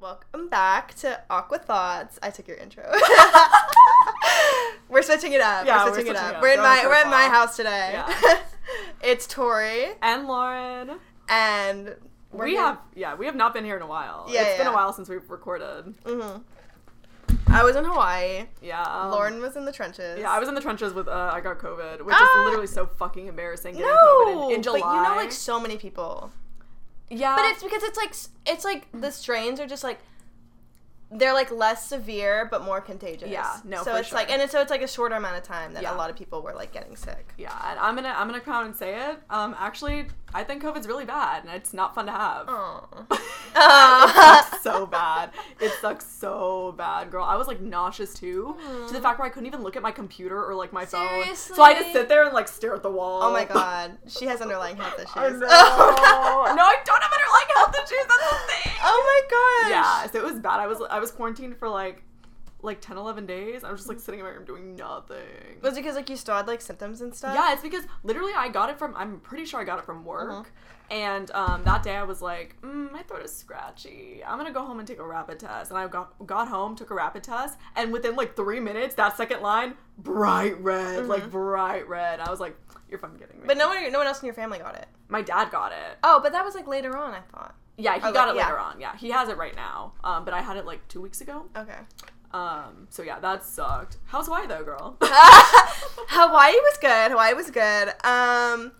[0.00, 2.18] Welcome back to Aqua Thoughts.
[2.22, 2.84] I took your intro.
[4.88, 5.66] we're switching it up.
[5.66, 6.30] Yeah, we're we're switching it up.
[6.30, 6.42] it up.
[6.42, 7.90] We're in my we're in my house today.
[7.94, 8.38] Yeah.
[9.02, 10.98] it's Tori and Lauren.
[11.28, 11.96] and
[12.30, 14.26] we're we here- have yeah, we have not been here in a while.
[14.30, 15.94] Yeah, it's been a while since we've recorded.
[16.04, 16.42] Mhm.
[17.48, 18.44] I was in Hawaii.
[18.62, 20.20] Yeah, um, Lauren was in the trenches.
[20.20, 22.40] Yeah, I was in the trenches with uh, I got COVID, which Ah!
[22.40, 23.72] is literally so fucking embarrassing.
[23.74, 24.80] Getting no, COVID in, in July.
[24.80, 26.30] but you know, like so many people.
[27.10, 28.14] Yeah, But it's because it's like
[28.46, 29.98] it's like the strains are just like
[31.10, 33.30] they're like less severe but more contagious.
[33.30, 35.72] Yeah, no, So it's like and it's so it's like a shorter amount of time
[35.74, 37.32] that a lot of people were like getting sick.
[37.38, 39.18] yeah, and I'm gonna I'm gonna come out and say it.
[39.30, 42.44] Um, actually, I think COVID's really bad, and it's not fun to have.
[42.48, 42.86] Oh.
[43.10, 45.30] it sucks so bad.
[45.60, 47.24] It sucks so bad, girl.
[47.24, 49.90] I was like nauseous too, to the fact where I couldn't even look at my
[49.90, 51.00] computer or like my phone.
[51.34, 51.92] So I just Seriously?
[51.92, 53.22] sit there and like stare at the wall.
[53.22, 55.08] Oh my god, she has underlying health issues.
[55.16, 55.46] I know.
[55.48, 58.06] Oh, no, I don't have underlying health issues.
[58.06, 58.72] That's the thing.
[58.84, 59.70] oh my gosh.
[59.70, 60.60] Yeah, so it was bad.
[60.60, 62.02] I was I was quarantined for like
[62.62, 63.62] like 10 11 days.
[63.64, 65.60] I was just like sitting in my room doing nothing.
[65.62, 67.34] Was it because like you still had like symptoms and stuff?
[67.34, 70.04] Yeah, it's because literally I got it from I'm pretty sure I got it from
[70.04, 70.30] work.
[70.30, 70.44] Uh-huh.
[70.90, 74.22] And um, that day I was like, mm, my throat is scratchy.
[74.26, 75.70] I'm gonna go home and take a rapid test.
[75.70, 79.16] And I got got home, took a rapid test, and within like three minutes, that
[79.16, 82.20] second line, bright red, like bright red.
[82.20, 82.56] I was like,
[82.88, 83.40] you're fucking kidding me.
[83.40, 83.46] Mm-hmm.
[83.48, 84.86] But no one, no one else in your family got it.
[85.08, 85.98] my dad got it.
[86.02, 87.12] Oh, but that was like later on.
[87.12, 87.54] I thought.
[87.76, 88.44] Yeah, he Oh, got like, it yeah.
[88.46, 88.80] later on.
[88.80, 89.92] Yeah, he has it right now.
[90.02, 91.44] Um, but I had it like two weeks ago.
[91.56, 91.76] Okay.
[92.32, 93.96] Um, so yeah, that sucked.
[94.06, 94.96] How's Hawaii though, girl?
[96.10, 97.10] Hawaii was good.
[97.10, 97.88] Hawaii was good.
[98.04, 98.72] Um,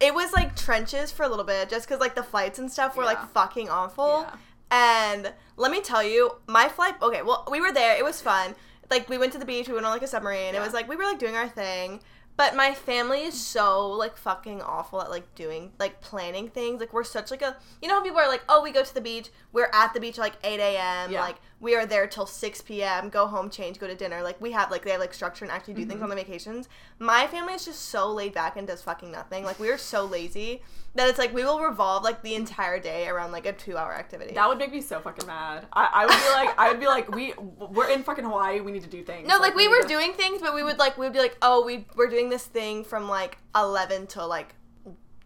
[0.00, 2.96] it was like trenches for a little bit, just because like the flights and stuff
[2.96, 3.10] were Yeah.
[3.10, 4.26] like fucking awful.
[4.26, 4.34] Yeah.
[4.70, 6.94] And let me tell you, my flight.
[7.00, 7.96] Okay, well, we were there.
[7.96, 8.54] It was fun.
[8.90, 9.68] Like we went to the beach.
[9.68, 10.54] We went on like a submarine.
[10.54, 12.00] It was like we were like doing our thing.
[12.36, 16.80] But my family is so like fucking awful at like doing like planning things.
[16.80, 18.94] Like we're such like a you know how people are like, oh, we go to
[18.94, 19.30] the beach.
[19.52, 21.10] We're at the beach at, like eight a.m.
[21.12, 21.22] Yeah.
[21.22, 23.08] Like we are there till six p.m.
[23.08, 24.22] Go home, change, go to dinner.
[24.22, 25.90] Like we have like they have like structure and actually do Mm-hmm.
[25.90, 26.68] things on the vacations.
[26.98, 29.44] My family is just so laid back and does fucking nothing.
[29.44, 30.62] Like we are so lazy
[30.94, 34.34] that it's like we will revolve like the entire day around like a two-hour activity.
[34.34, 35.66] That would make me so fucking mad.
[35.72, 37.32] I, I would be like, I would be like, we
[37.70, 38.60] we're in fucking Hawaii.
[38.60, 39.26] We need to do things.
[39.28, 41.18] No, like, we need were to- doing things, but we would like we would be
[41.20, 44.54] like, oh, we we're doing this thing from like eleven till like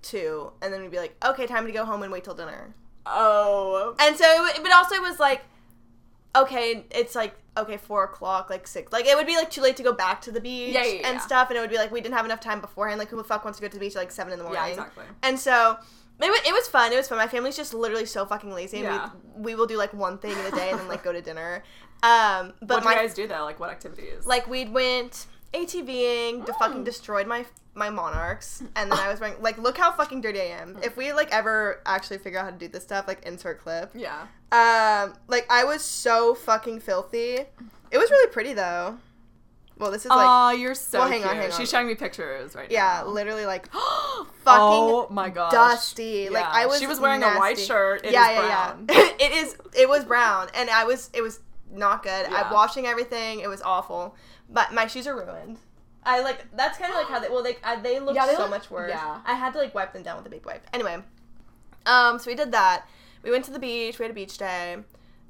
[0.02, 2.74] two, and then we'd be like, okay, time to go home and wait till dinner.
[3.06, 5.42] Oh, And so, it, but also it was like,
[6.36, 9.76] okay, it's like okay, four o'clock, like six, like it would be like too late
[9.76, 11.18] to go back to the beach Yeah, yeah, and yeah.
[11.20, 12.98] stuff, and it would be like we didn't have enough time beforehand.
[12.98, 14.44] Like who the fuck wants to go to the beach at like seven in the
[14.44, 14.62] morning?
[14.62, 15.04] yeah, exactly.
[15.22, 15.76] And so.
[16.22, 16.92] It was, it was fun.
[16.92, 17.16] It was fun.
[17.16, 19.08] My family's just literally so fucking lazy, and Yeah.
[19.36, 21.22] we, we will do like one thing in a day and then like go to
[21.22, 21.64] dinner.
[22.02, 23.42] Um, but what do my you guys do though?
[23.44, 24.26] Like what activities?
[24.26, 25.24] like we'd went
[25.54, 26.84] ATVing, to fucking Mm.
[26.84, 27.44] destroyed my
[27.74, 30.78] my monarchs, and then I was wearing like look how fucking dirty I am.
[30.82, 33.90] If we like ever actually figure out how to do this stuff, like insert clip.
[33.94, 34.26] yeah.
[34.52, 37.38] Um, like I was so fucking filthy.
[37.90, 38.98] It was really pretty though.
[39.78, 41.58] Well, this is like Aw, you're so Well, hang on, hang on.
[41.58, 43.06] She's showing me pictures right yeah, now.
[43.06, 45.52] Yeah, literally like fucking fucking oh my gosh.
[45.52, 46.28] dusty.
[46.28, 46.78] Like I was.
[46.80, 48.04] She was wearing a white shirt.
[48.04, 48.86] It yeah, yeah, brown.
[48.90, 49.08] yeah.
[49.26, 49.56] it is.
[49.74, 51.08] It was brown, and I was.
[51.14, 51.40] It was
[51.72, 52.26] not good.
[52.30, 52.42] Yeah.
[52.44, 53.40] I'm washing everything.
[53.40, 54.14] It was awful.
[54.48, 55.58] But my shoes are ruined.
[56.04, 56.46] I like.
[56.56, 57.28] That's kind of like how they.
[57.28, 58.90] Well, they I, they look Yeah, they so look- much worse.
[58.90, 59.20] yeah.
[59.24, 60.66] I had to like wipe them down with a big wipe.
[60.72, 60.96] Anyway,
[61.86, 62.86] um, so we did that.
[63.22, 63.98] We went to the beach.
[63.98, 64.78] We had a beach day.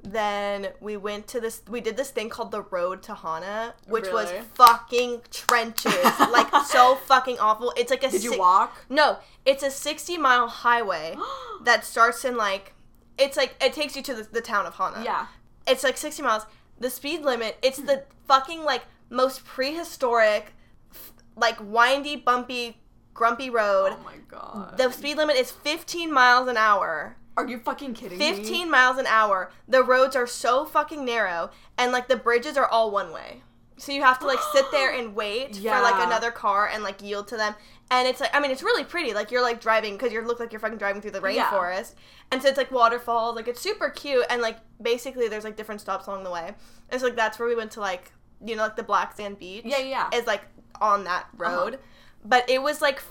[0.03, 1.61] Then we went to this.
[1.69, 5.93] We did this thing called the Road to Hana, which was fucking trenches,
[6.31, 7.71] like so fucking awful.
[7.77, 8.09] It's like a.
[8.09, 8.75] Did you walk?
[8.89, 11.15] no, it's a 60 mile highway
[11.65, 12.73] that starts in like
[13.19, 15.03] it's like it takes you to the, the town of Hana.
[15.03, 15.27] yeah.
[15.67, 16.45] It's like 60 miles.
[16.79, 20.53] The speed limit, it's the fucking like most prehistoric
[20.91, 22.77] f- like windy, bumpy,
[23.13, 23.93] grumpy road.
[23.93, 24.77] Oh my god.
[24.77, 27.17] the speed limit is 15 miles an hour.
[27.37, 28.33] Are you fucking kidding me?
[28.35, 29.51] 15 miles an hour.
[29.67, 33.43] The roads are so fucking narrow and like the bridges are all one way.
[33.77, 37.01] So you have to like sit there and wait for like another car and like
[37.01, 37.55] yield to them.
[37.91, 39.13] And it's like I mean it's really pretty.
[39.13, 41.45] Like you're like driving because you look like you're fucking driving through the Yeah.
[41.49, 41.93] rainforest.
[42.31, 43.35] And so it's like waterfalls.
[43.35, 46.53] Like it's super cute and like basically there's like different stops along the way.
[46.89, 48.11] And so like that's where we went to like
[48.43, 49.63] you know like the black sand beach.
[49.65, 50.17] Yeah, yeah, yeah.
[50.17, 50.41] Is like
[50.79, 51.43] on that Uh-huh.
[51.65, 51.79] road.
[52.25, 53.03] But it was like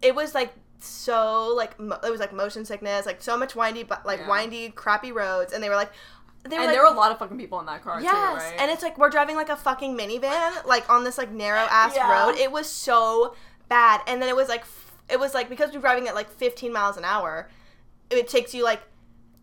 [0.00, 3.82] it was like so like mo- it was like motion sickness, like so much windy,
[3.82, 4.28] but like Yeah.
[4.30, 5.92] windy, crappy roads, and they were like,
[6.44, 8.10] they were and like, there were a lot of fucking people in that car yes,
[8.12, 8.56] too, right?
[8.60, 11.92] and it's like we're driving like a fucking minivan, like on this like narrow ass
[11.96, 12.26] Yeah.
[12.26, 12.36] road.
[12.36, 13.34] It was so
[13.72, 14.64] bad, and then it was like,
[15.08, 17.48] it was like because we're driving at like 15 miles an hour,
[18.10, 18.82] it takes you like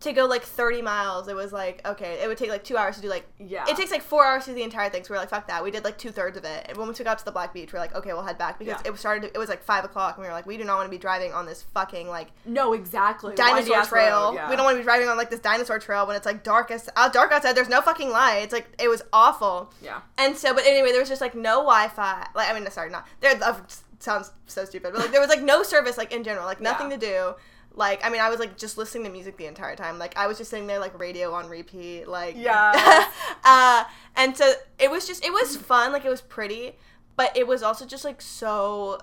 [0.00, 2.96] to go like 30 miles, it was like, okay, it would take like two hours
[2.96, 3.66] to do like, Yeah.
[3.68, 5.04] it takes like four hours to do the entire thing.
[5.04, 5.62] So we are like, fuck that.
[5.62, 6.64] We did like two thirds of it.
[6.70, 8.58] And once we got to the Black Beach, we are like, okay, we'll head back
[8.58, 8.90] because Yeah.
[8.90, 10.86] it started, it was like five o'clock and we were like, we do not want
[10.86, 13.34] to be driving on this fucking like no, exactly.
[13.34, 14.28] dinosaur trail.
[14.28, 14.48] road, yeah.
[14.48, 16.88] We don't want to be driving on like this dinosaur trail when it's like darkest
[16.96, 17.52] out dark outside.
[17.54, 18.38] There's no fucking light.
[18.44, 19.70] It's Like it was awful.
[19.82, 20.00] Yeah.
[20.16, 22.26] And so, but anyway, there was just like no Wi-Fi.
[22.34, 23.38] Like I mean, sorry, not there.
[23.42, 23.60] Uh,
[24.00, 26.90] sounds so stupid, but like there was like no service like in general, like nothing
[26.90, 26.96] Yeah.
[26.96, 27.34] to do.
[27.72, 29.98] Like I mean, I was like just listening to music the entire time.
[29.98, 32.06] Like I was just sitting there like radio on repeat.
[32.08, 33.08] Like yeah.
[33.44, 33.84] uh,
[34.16, 35.92] and so it was just it was fun.
[35.92, 36.72] Like it was pretty,
[37.16, 38.98] but it was also just like so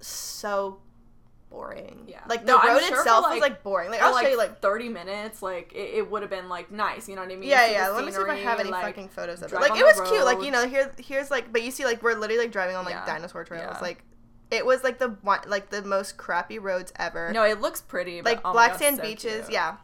[0.00, 0.80] so
[1.48, 2.04] boring.
[2.06, 2.20] Yeah.
[2.28, 3.90] Like the No, road sure itself like- was like boring.
[3.90, 6.70] Like I'll like show you like 30 minutes, like it, it would have been like
[6.70, 7.48] nice, you know what I mean?
[7.48, 7.88] Yeah, yeah.
[7.88, 9.56] Let me see if I have any like, fucking photos of it.
[9.60, 10.24] Like it was cute.
[10.24, 12.84] Like you know, here here's like, but you see, like we're literally like driving on
[12.84, 13.06] like Yeah.
[13.06, 13.64] dinosaur trails.
[13.76, 13.78] Yeah.
[13.80, 14.04] Like
[14.50, 17.32] it was like the one, like the most crappy roads ever.
[17.32, 18.20] No, it looks pretty.
[18.20, 19.40] But, like oh black God, sand so beaches.
[19.46, 19.52] cute.
[19.52, 19.76] Yeah,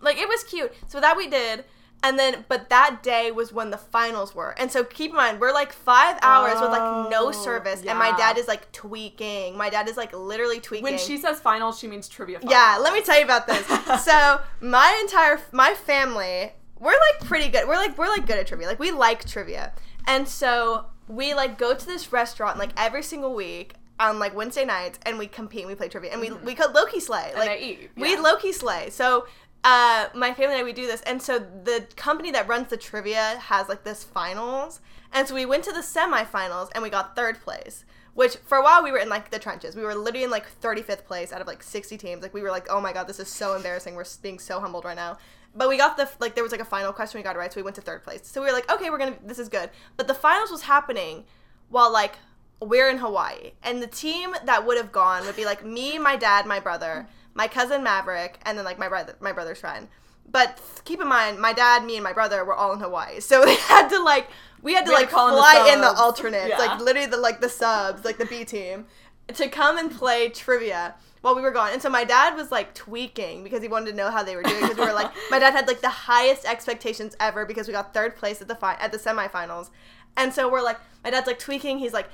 [0.00, 0.72] like it was cute.
[0.88, 1.64] So that we did.
[2.02, 4.54] And then, but that day was when the finals were.
[4.58, 7.82] And so keep in mind, we're like five hours with like no Oh, service.
[7.82, 9.56] And my dad is like tweaking.
[9.56, 10.82] My dad is like literally tweaking.
[10.84, 12.52] When she says finals, she means trivia finals.
[12.52, 13.66] Yeah, let me tell you about this.
[14.04, 17.66] so my entire my family, we're like pretty good.
[17.66, 18.66] We're like we're like good at trivia.
[18.66, 19.72] Like we like trivia,
[20.06, 24.64] and so we like go to this restaurant like every single week on like Wednesday
[24.64, 25.60] nights, and we compete.
[25.62, 27.30] and We play trivia, and we we could lowkey slay.
[27.30, 28.22] And Like they eat, we yeah.
[28.22, 28.90] lowkey slay.
[28.90, 29.26] So.
[29.66, 32.76] Uh, my family and I we do this, and so the company that runs the
[32.76, 34.80] trivia has like this finals,
[35.10, 37.86] and so we went to the semifinals and we got third place.
[38.12, 39.74] Which for a while we were in like the trenches.
[39.74, 42.22] We were literally in like 35th place out of like 60 teams.
[42.22, 43.94] Like we were like, oh my god, this is so embarrassing.
[43.94, 45.16] We're being so humbled right now.
[45.56, 47.50] But we got the like there was like a final question we got it right,
[47.52, 48.20] so we went to third place.
[48.24, 49.70] So we were like, okay, we're gonna this is good.
[49.96, 51.24] But the finals was happening
[51.70, 52.16] while like
[52.64, 56.16] we're in Hawaii, and the team that would have gone would be like me, my
[56.16, 59.88] dad, my brother, my cousin Maverick, and then like my brother, my brother's friend.
[60.30, 63.42] But keep in mind, my dad, me, and my brother were all in Hawaii, so
[63.44, 64.28] they had to like
[64.62, 66.58] we had to We had like to call in the fly in the alternates, Yeah.
[66.58, 68.86] like literally the like the subs, like the B team,
[69.28, 71.70] to come and play trivia while we were gone.
[71.72, 74.42] And so my dad was like tweaking because he wanted to know how they were
[74.42, 77.72] doing because we were like my dad had like the highest expectations ever because we
[77.72, 79.68] got third place at the fi- at the semifinals.
[80.16, 82.08] And so we're like my dad's like tweaking, he's like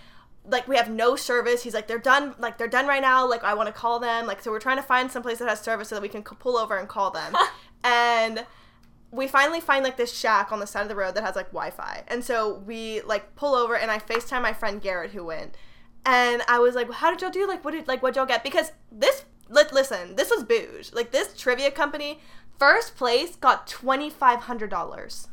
[0.44, 1.62] like we have no service.
[1.62, 3.28] He's like they're done like they're done right now.
[3.28, 4.26] Like I want to call them.
[4.26, 6.22] Like so we're trying to find some place that has service so that we can
[6.22, 7.36] pull over and call them.
[7.84, 8.46] and
[9.10, 11.48] we finally find like this shack on the side of the road that has like
[11.48, 12.04] Wi-Fi.
[12.08, 15.56] And so we like pull over and I FaceTime my friend Garrett who went.
[16.06, 17.46] And I was like, well, "How did y'all do?
[17.46, 20.92] Like, what did like what y'all get?" Because this, li- listen, this was bouge.
[20.94, 22.20] Like this trivia company,
[22.58, 25.28] first place got twenty five hundred dollars.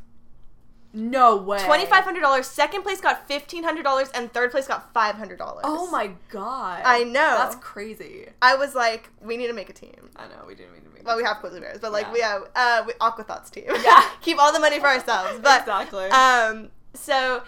[0.93, 1.63] No way.
[1.63, 2.47] Twenty five hundred dollars.
[2.47, 5.61] Second place got fifteen hundred dollars, and third place got five hundred dollars.
[5.65, 6.81] Oh my god.
[6.85, 7.35] I know.
[7.37, 8.27] That's crazy.
[8.41, 10.09] I was like, we need to make a team.
[10.15, 11.05] I know we didn't mean to make.
[11.05, 12.13] Well, we have Quizzly Bears, but like Yeah.
[12.13, 13.65] we have uh, we, Aqua Thoughts team.
[13.67, 14.09] Yeah.
[14.21, 15.39] keep all the money for ourselves.
[15.43, 16.05] But exactly.
[16.05, 17.43] um, so.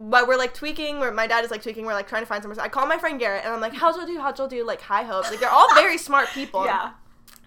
[0.00, 1.00] But we're like tweaking.
[1.00, 1.84] Where my dad is like tweaking.
[1.86, 2.62] We're like trying to find somewhere.
[2.62, 4.18] I call my friend Garrett and I'm like, "How'd y'all do?
[4.20, 5.30] How'd y'all do?" Like high hopes.
[5.30, 6.64] Like they're all very smart people.
[6.64, 6.90] yeah.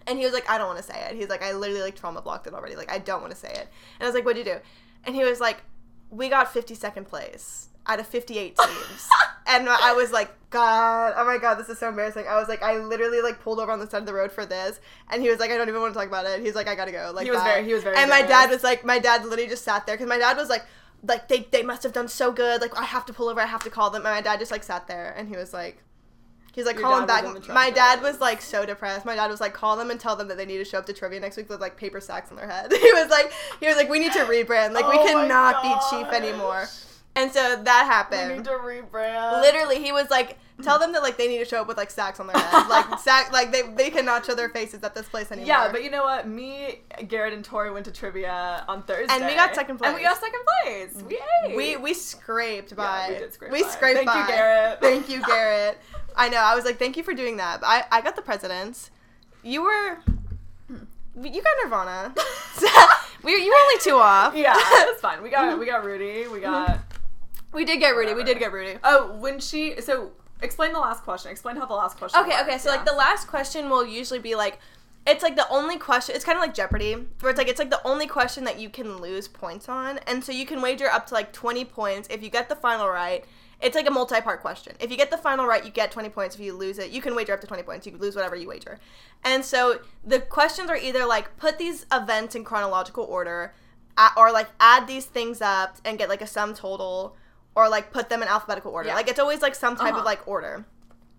[0.08, 1.16] And he was like, I don't want to say it.
[1.16, 2.76] He's like, I literally like trauma blocked it already.
[2.76, 3.60] Like, I don't want to say it.
[4.00, 4.60] And I was like, what'd you do?
[5.06, 5.58] And he was like,
[6.10, 9.08] we got 52nd place out of 58 teams.
[9.48, 12.26] and I was like, God, oh my God, this is so embarrassing.
[12.30, 14.46] I was like, I literally like pulled over on the side of the road for
[14.46, 14.80] this.
[15.10, 16.42] And he was like, I don't even want to talk about it.
[16.42, 17.12] He's like, I gotta go.
[17.16, 17.46] Like, He was bye.
[17.46, 19.96] very- he was very And my dad was like, my dad literally just sat there
[19.96, 20.66] because my dad was like,
[21.08, 22.62] like they, they must have done so good.
[22.62, 23.40] Like I have to pull over.
[23.42, 24.06] I have to call them.
[24.06, 25.82] And my dad just like sat there and he was like,
[26.54, 27.24] He's like, Your call them back.
[27.24, 29.06] was in the My dad was like so depressed.
[29.06, 30.86] My dad was like, call them and tell them that they need to show up
[30.88, 32.72] to trivia next week with like paper sacks on their head.
[32.82, 34.74] he was like, he was like, we need to rebrand.
[34.74, 36.68] Like we Oh my cannot be cheap anymore.
[37.16, 38.38] And so that We happened.
[38.38, 39.42] need to rebrand.
[39.42, 41.92] Literally, he was like, tell them that like they need to show up with like
[41.92, 42.68] sacks on their head.
[42.68, 45.48] like sack, like they they cannot show their faces at this place anymore.
[45.48, 46.28] Yeah, but you know what?
[46.28, 49.90] Me, Garrett, and Tori went to trivia on Thursday, And we got second place.
[49.90, 50.94] And we got second place.
[50.94, 51.12] Mm.
[51.12, 51.56] Yay!
[51.56, 53.08] we we scraped by.
[53.10, 53.70] we did scrape We by.
[53.70, 54.20] scraped Thank by.
[54.22, 54.80] you, Garrett.
[54.82, 55.78] Thank you, Garrett.
[56.16, 56.40] I know.
[56.40, 57.62] I was like, thank you for doing that.
[57.64, 58.92] I I got the presidents.
[59.44, 59.98] You were.
[61.22, 62.14] You got Nirvana.
[63.24, 64.36] we you were only two off.
[64.36, 65.22] yeah, it's fine.
[65.22, 66.28] We got we got Rudy.
[66.28, 66.42] We mm-hmm.
[66.42, 66.80] got.
[67.54, 68.14] we did get Rudy.
[68.14, 68.80] We did get Rudy.
[68.84, 71.32] Oh, when she so explain the last question.
[71.32, 72.20] Explain how the last question.
[72.22, 72.42] Okay, works.
[72.44, 72.58] okay.
[72.58, 72.78] So Yeah.
[72.78, 74.60] like the last question will usually be like,
[75.08, 76.16] it's like the only question.
[76.16, 78.70] It's kind of like Jeopardy, where it's like it's like the only question that you
[78.70, 82.22] can lose points on, and so you can wager up to like twenty points if
[82.24, 83.26] you get the final right.
[83.62, 84.76] It's like a multi-part question.
[84.80, 86.36] If you get the final right, you get twenty points.
[86.36, 87.86] If you lose it, you can wager up to twenty points.
[87.88, 88.80] You lose whatever you wager.
[89.24, 93.54] And so the questions are either like put these events in chronological order,
[94.18, 97.16] or like add these things up and get like a sum total,
[97.56, 98.90] or like put them in alphabetical order.
[98.90, 98.96] Yeah.
[98.96, 100.00] Like it's always like some type Uh-huh.
[100.00, 100.66] of like order.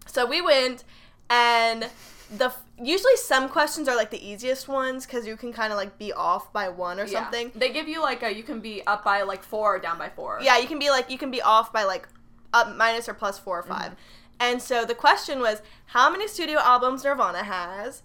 [0.06, 0.84] So we went
[1.30, 1.88] and
[2.36, 5.76] the f- usually some questions are like the easiest ones because you can kind of
[5.76, 7.22] like be off by one or Yeah.
[7.24, 7.52] something.
[7.54, 10.08] They give you like a you can be up by like four or down by
[10.08, 10.40] four.
[10.42, 12.08] Yeah, you can be like you can be off by like
[12.54, 13.94] up minus or plus four or 5 Mm-hmm.
[14.40, 18.02] And so the question was how many studio albums Nirvana has?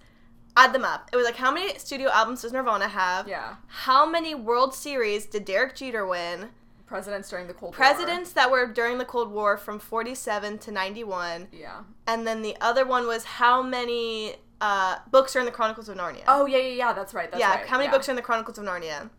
[0.56, 1.10] Add them up.
[1.12, 3.28] It was like how many studio albums does Nirvana have?
[3.28, 3.56] Yeah.
[3.68, 6.50] How many World Series did Derek Jeter win?
[6.88, 7.78] Presidents during the Cold War.
[7.78, 11.50] Presidents that were during the Cold War from 47 to 91.
[11.52, 11.82] Yeah.
[12.08, 15.98] And then the other one was how many uh, books are in the Chronicles of
[15.98, 16.24] Narnia?
[16.28, 16.94] Oh yeah, yeah, yeah.
[16.94, 17.30] That's right.
[17.30, 17.68] That's yeah, right.
[17.68, 17.92] how many yeah.
[17.92, 19.10] books are in the Chronicles of Narnia?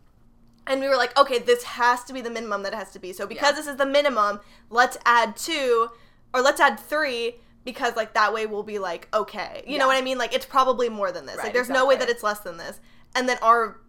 [0.65, 2.99] And we were like, okay, this has to be the minimum that it has to
[2.99, 3.13] be.
[3.13, 3.55] So because Yeah.
[3.55, 5.89] this is the minimum, let's add two,
[6.33, 7.35] or let's add three,
[7.65, 9.79] because like that way we'll be like, okay, you Yeah.
[9.79, 10.17] know what I mean?
[10.17, 11.37] Like it's probably more than this.
[11.37, 12.79] Right, like there's no way that it's less than this.
[13.15, 13.79] And then our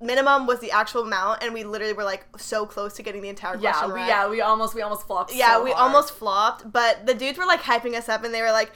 [0.00, 3.28] minimum was the actual amount, and we literally were like so close to getting the
[3.28, 4.08] entire Yeah, question we, right.
[4.08, 5.34] yeah, we almost we almost flopped.
[5.34, 5.82] Yeah, so we hard.
[5.82, 8.72] almost flopped, but the dudes were like hyping us up and they were like,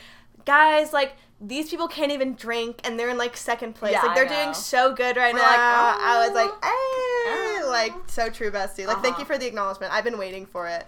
[0.47, 1.13] guys, like
[1.43, 3.93] these people can't even drink and they're in like second place.
[3.93, 5.47] Yeah, like they're doing so good right We're now.
[5.47, 5.59] like,
[6.01, 8.87] I was like, "Oh." eh, like so true, bestie.
[8.87, 9.21] Like thank Uh-huh.
[9.21, 9.93] you for the acknowledgement.
[9.93, 10.87] I've been waiting for it.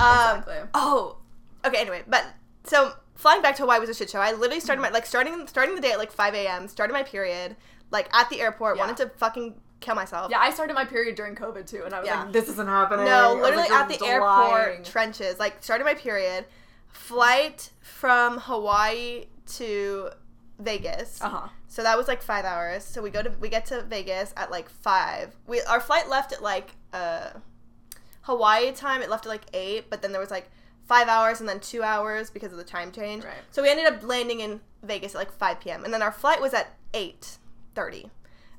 [0.00, 0.56] Um, Exactly.
[0.74, 1.16] Oh,
[1.64, 1.78] okay.
[1.80, 2.24] Anyway, but
[2.64, 4.20] so flying back to Hawaii was a shit show.
[4.20, 6.68] I literally started my like starting starting the day at like 5 a.m.
[6.68, 7.56] Started my period
[7.90, 8.76] like at the airport.
[8.76, 8.82] Yeah.
[8.86, 10.30] Wanted to fucking kill myself.
[10.30, 12.24] Yeah, I started my period during COVID too, and I was Yeah.
[12.24, 15.38] like, "This isn't happening." No, literally like, at the "This airport trenches.
[15.38, 16.44] Like started my period,
[16.88, 20.10] flight from Hawaii to
[20.58, 21.20] Vegas.
[21.22, 21.48] Uh huh.
[21.68, 22.84] So that was like five hours.
[22.84, 25.34] So we go to we get to Vegas at like five.
[25.46, 27.30] We our flight left at like uh
[28.22, 29.02] Hawaii time.
[29.02, 30.50] It left at like eight, but then there was like
[30.86, 33.24] five hours and then two hours because of the time change.
[33.24, 33.34] Right.
[33.50, 35.84] So we ended up landing in Vegas at like five p.m.
[35.84, 37.38] and then our flight was at eight
[37.74, 38.10] thirty,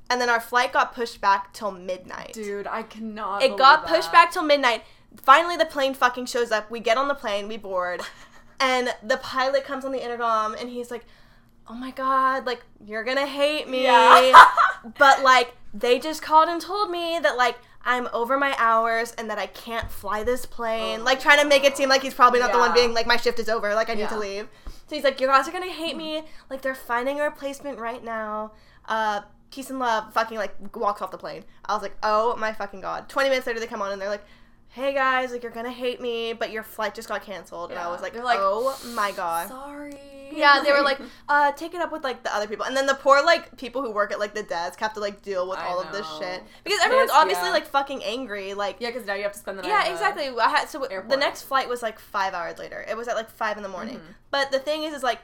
[0.10, 2.34] and then our flight got pushed back till midnight.
[2.34, 3.44] Dude, I cannot.
[3.44, 4.84] It got pushed back till midnight.
[5.22, 6.72] Finally, the plane fucking shows up.
[6.72, 8.02] We get on the plane, we board,
[8.60, 11.06] and the pilot comes on the intercom and he's like,
[11.68, 14.46] "Oh my god, like you're gonna hate me." Yeah.
[14.98, 19.30] but like they just called and told me that like I'm over my hours and
[19.30, 21.02] that I can't fly this plane.
[21.02, 23.08] Oh like trying to make it seem like he's probably not the one being like
[23.08, 24.48] my shift is over, like I need to leave.
[24.88, 26.24] So he's like, "You guys are gonna hate me.
[26.50, 28.52] Like they're finding a replacement right now."
[28.86, 29.22] Uh,
[29.52, 30.14] peace and love.
[30.14, 31.44] Fucking like walks off the plane.
[31.66, 34.10] I was like, "Oh my fucking god!" Twenty minutes later, they come on and they're
[34.10, 34.26] like.
[34.74, 37.90] Hey guys, like you're gonna hate me, but your flight just got canceled, and I
[37.90, 39.98] was like, They're like, "Oh my god!" Sorry.
[40.34, 42.86] Yeah, they were like, uh, take it up with like the other people, and then
[42.86, 45.60] the poor like people who work at like the desk have to like deal with
[45.60, 47.52] I all of this shit because everyone's obviously yeah.
[47.52, 48.54] like fucking angry.
[48.54, 49.70] Like, yeah, because now you have to spend the night.
[49.70, 50.30] yeah, exactly.
[50.30, 52.86] I had so the next flight was like five hours later.
[52.90, 53.98] It was at like five in the morning.
[53.98, 54.16] Mhm.
[54.30, 55.20] But the thing is, is like,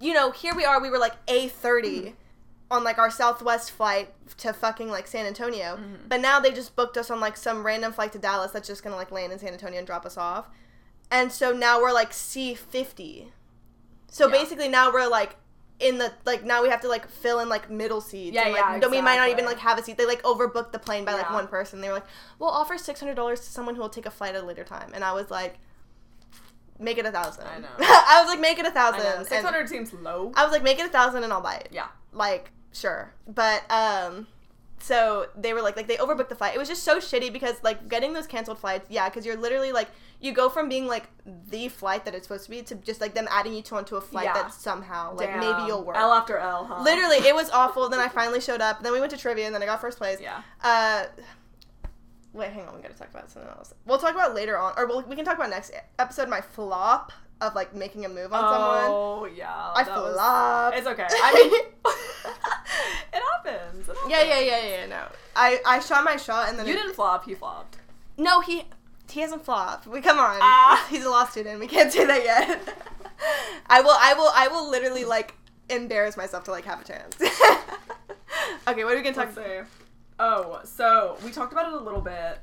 [0.00, 0.80] you know, here we are.
[0.80, 2.10] We were like a thirty Mm-hmm.
[2.70, 5.76] on like our Southwest flight to fucking like San Antonio.
[5.76, 6.08] Mhm.
[6.08, 8.82] But now they just booked us on like some random flight to Dallas that's just
[8.82, 10.46] gonna like land in San Antonio and drop us off.
[11.10, 13.32] And so now we're like C fifty.
[14.10, 14.32] So Yeah.
[14.32, 15.36] basically now we're like
[15.78, 18.34] in the like now we have to like fill in like middle seats.
[18.34, 19.96] Yeah, and, like, yeah, don't- We might not even like have a seat.
[19.98, 21.80] They like overbooked the plane by like one person.
[21.82, 22.06] They were like,
[22.38, 24.64] "We'll offer six hundred dollars to someone who will take a flight at a later
[24.64, 25.58] time." And I was like,
[26.78, 27.44] "Make it a thousand.
[27.46, 27.68] I know.
[27.78, 29.26] I was like, "Make it a thousand.
[29.26, 30.32] Six hundred seems low.
[30.36, 31.88] I was like, "Make it a thousand and I'll buy it." yeah.
[32.12, 34.26] like sure but um
[34.78, 37.54] so they were like like they overbooked the flight it was just so shitty because
[37.62, 39.88] like getting those canceled flights yeah because you're literally like
[40.20, 41.04] you go from being like
[41.48, 43.96] the flight that it's supposed to be to just like them adding you to onto
[43.96, 44.34] a flight Yeah.
[44.34, 45.40] that somehow like Damn.
[45.40, 46.82] maybe you'll work L after L, huh?
[46.82, 49.54] literally it was awful then i finally showed up then we went to trivia and
[49.54, 50.42] then i got first place Yeah.
[50.62, 51.04] uh
[52.36, 54.86] wait hang on we gotta talk about something else we'll talk about later on or
[54.86, 58.40] we'll, we can talk about next episode my flop of like making a move on
[58.52, 59.72] someone Oh yeah.
[59.74, 59.96] I flop.
[60.72, 61.06] was- It's okay.
[61.10, 61.52] I mean,
[63.12, 63.88] it happens.
[63.88, 64.46] It Yeah, yeah, happens.
[64.46, 64.86] yeah, yeah.
[64.86, 65.02] No,
[65.34, 67.24] I I shot my shot and then You it- didn't flop.
[67.26, 67.76] He flopped.
[68.16, 68.64] No, he
[69.10, 69.86] he hasn't flopped.
[69.86, 70.38] We come on.
[70.40, 70.86] Ah.
[70.88, 71.60] He's a law student.
[71.60, 72.58] We can't do that yet.
[73.66, 73.96] I will.
[73.98, 74.30] I will.
[74.34, 75.34] I will literally like
[75.68, 77.16] embarrass myself to like have a chance.
[78.68, 79.66] okay, what are we gonna talk about?
[80.18, 80.24] See.
[80.24, 82.38] Oh, so we talked about it a little bit.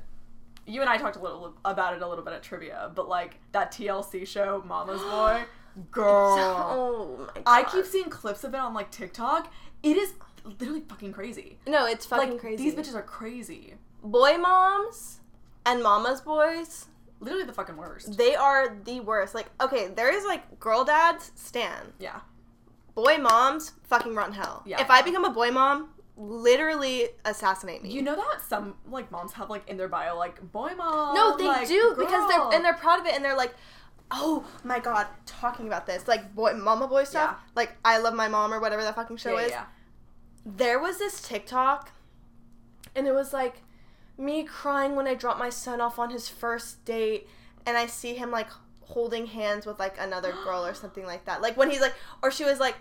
[0.66, 3.38] You and I talked a little about it a little bit at trivia, but like
[3.52, 5.44] that TLC show, Mama's Boy,
[5.90, 6.38] girl.
[6.38, 7.42] Oh my god.
[7.46, 9.52] I keep seeing clips of it on like TikTok.
[9.82, 10.14] It is
[10.58, 11.58] literally fucking crazy.
[11.66, 12.62] No, it's fucking like crazy.
[12.62, 13.74] these bitches are crazy.
[14.02, 15.20] boy moms
[15.66, 16.86] and mama's boys.
[17.20, 18.18] Literally the fucking worst.
[18.18, 19.34] They are the worst.
[19.34, 21.92] Like, okay, there is like girl dads, Stan.
[21.98, 22.20] Yeah.
[22.94, 24.62] Boy moms, fucking run hell.
[24.66, 24.80] Yeah.
[24.80, 27.90] If I become a boy mom, literally assassinate me.
[27.90, 31.14] You know that some like moms have like in their bio like boy mom.
[31.14, 33.54] No, they like, do because they're and they're proud of it and they're like,
[34.10, 37.36] oh my god, talking about this like boy, mama boy stuff.
[37.36, 37.50] Yeah.
[37.56, 39.50] Like I love my mom or whatever that fucking show yeah, is.
[39.50, 39.64] yeah.
[40.46, 41.90] There was this TikTok,
[42.94, 43.62] and it was like
[44.16, 47.28] me crying when I dropped my son off on his first date,
[47.66, 48.48] and I see him like
[48.82, 51.42] holding hands with like another girl or something like that.
[51.42, 52.76] Like when he's like, or she was like.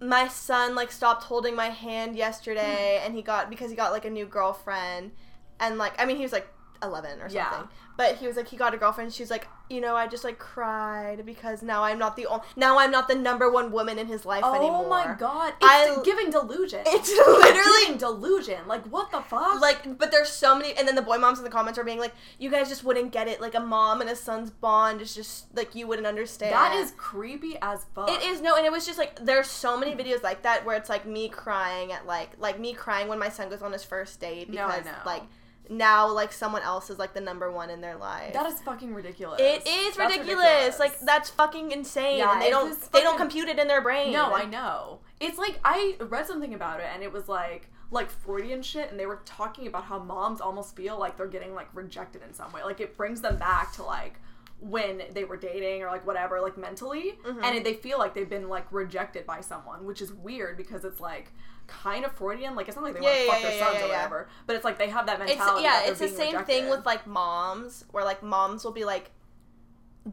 [0.00, 4.04] My son like stopped holding my hand yesterday and he got because he got like
[4.04, 5.10] a new girlfriend
[5.58, 6.48] and like I mean he was like
[6.82, 7.34] 11 or something.
[7.34, 7.66] Yeah.
[7.98, 9.12] But he was like he got a girlfriend.
[9.12, 12.78] She's like, "You know, I just like cried because now I'm not the only now
[12.78, 15.52] I'm not the number one woman in his life Oh anymore." Oh my god.
[15.60, 16.82] It's I- giving delusion.
[16.86, 18.60] It's literally giving delusion.
[18.68, 19.60] Like what the fuck?
[19.60, 21.98] like but there's so many and then the boy moms in the comments are being
[21.98, 25.12] like you guys just wouldn't get it like a mom and a son's bond is
[25.14, 28.08] just like you wouldn't understand that is creepy as fuck.
[28.10, 30.76] it is no and it was just like there's so many videos like that where
[30.76, 33.82] it's like me crying at like like me crying when my son goes on his
[33.82, 34.92] first date No, because know.
[35.04, 35.22] like
[35.70, 38.94] now like someone else is like the number one in their life That is fucking
[38.94, 39.40] ridiculous.
[39.40, 40.78] it is That's ridiculous.
[40.78, 43.82] like that's fucking insane Yeah, and they don't just they don't compute it in their
[43.82, 45.00] brain No, I know.
[45.20, 48.98] It's like I read something about it and it was like like Freudian shit and
[49.00, 52.52] they were talking about how moms almost feel like they're getting like rejected in some
[52.52, 52.62] way.
[52.62, 54.20] Like it brings them back to like
[54.60, 57.44] when they were dating or like whatever, like mentally, Mm-hmm.
[57.44, 60.98] and they feel like they've been like rejected by someone, which is weird because it's
[61.00, 61.32] like
[61.68, 62.56] kind of Freudian.
[62.56, 63.88] Like it's not like they Yeah, want to yeah, fuck yeah, their sons yeah, or
[63.88, 63.96] yeah.
[63.96, 65.62] whatever, but it's like they have that it's mentality.
[65.62, 69.10] yeah that it's the same thing with like moms where like moms will be like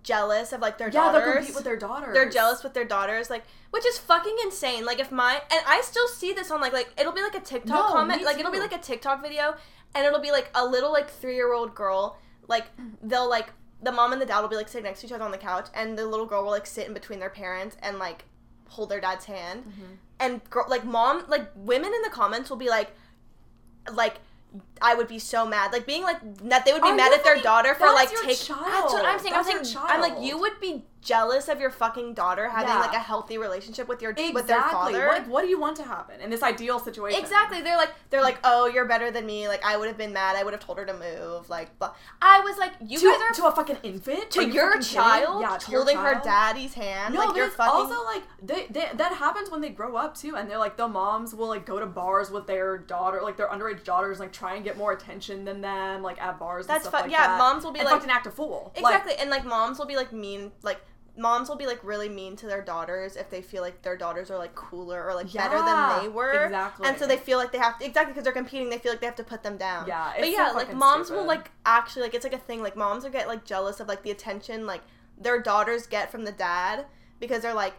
[0.03, 2.13] jealous of like their yeah, daughters they'll compete with their daughters.
[2.13, 5.79] they're jealous with their daughters like which is fucking insane like if my and i
[5.81, 8.51] still see this on like like it'll be like a tiktok No, comment like it'll
[8.51, 9.55] be like a tiktok video
[9.93, 12.17] and it'll be like a little like three year old girl
[12.49, 12.65] like
[13.01, 15.23] they'll like the mom and the dad will be like sitting next to each other
[15.23, 17.97] on the couch and the little girl will like sit in between their parents and
[17.97, 18.25] like
[18.67, 19.93] hold their dad's hand Mm-hmm.
[20.19, 22.91] And girl like mom like women in the comments will be like
[23.91, 24.19] like
[24.81, 26.19] I would be so mad, like being like
[26.49, 28.39] that they would be Are mad at their daughter for like your take.
[28.39, 28.65] child.
[28.65, 29.33] That's what I'm saying.
[29.33, 29.85] That's I'm your saying.
[29.87, 32.79] I'm like you would be jealous of your fucking daughter having Yeah.
[32.79, 34.33] like a healthy relationship with your exactly.
[34.33, 35.07] with their father.
[35.07, 37.19] Like, what do you want to happen in this ideal situation?
[37.19, 37.61] Exactly.
[37.61, 39.47] They're like they're like, oh, you're better than me.
[39.47, 40.35] Like I would have been mad.
[40.35, 41.49] I would have told her to move.
[41.49, 44.79] Like, but I was like, you to, guys are to a fucking infant to your
[44.81, 47.13] child yeah, to holding her daddy's hand.
[47.13, 47.71] No, like but you're it's fucking.
[47.71, 50.87] also like they, they, that happens when they grow up too, and they're like the
[50.87, 54.55] moms will like go to bars with their daughter, like their underage daughters, like try
[54.55, 56.65] and get more attention than them, like at bars.
[56.67, 57.37] That's and fu- like yeah, that.
[57.37, 58.73] moms will be and like- fucking act a fool.
[58.75, 60.79] Exactly, and like moms will be like mean, like
[61.17, 64.29] moms will be like really mean to their daughters if they feel like their daughters
[64.29, 66.45] are like cooler or like better than they were.
[66.45, 66.87] exactly.
[66.87, 68.69] And so they feel like they have to exactly because they're competing.
[68.69, 69.87] They feel like they have to put them down.
[69.87, 72.61] Yeah, but yeah, so like moms will like actually like it's like a thing.
[72.61, 74.81] Like moms will get like jealous of like the attention like
[75.17, 76.85] their daughters get from the dad
[77.19, 77.75] because they're like,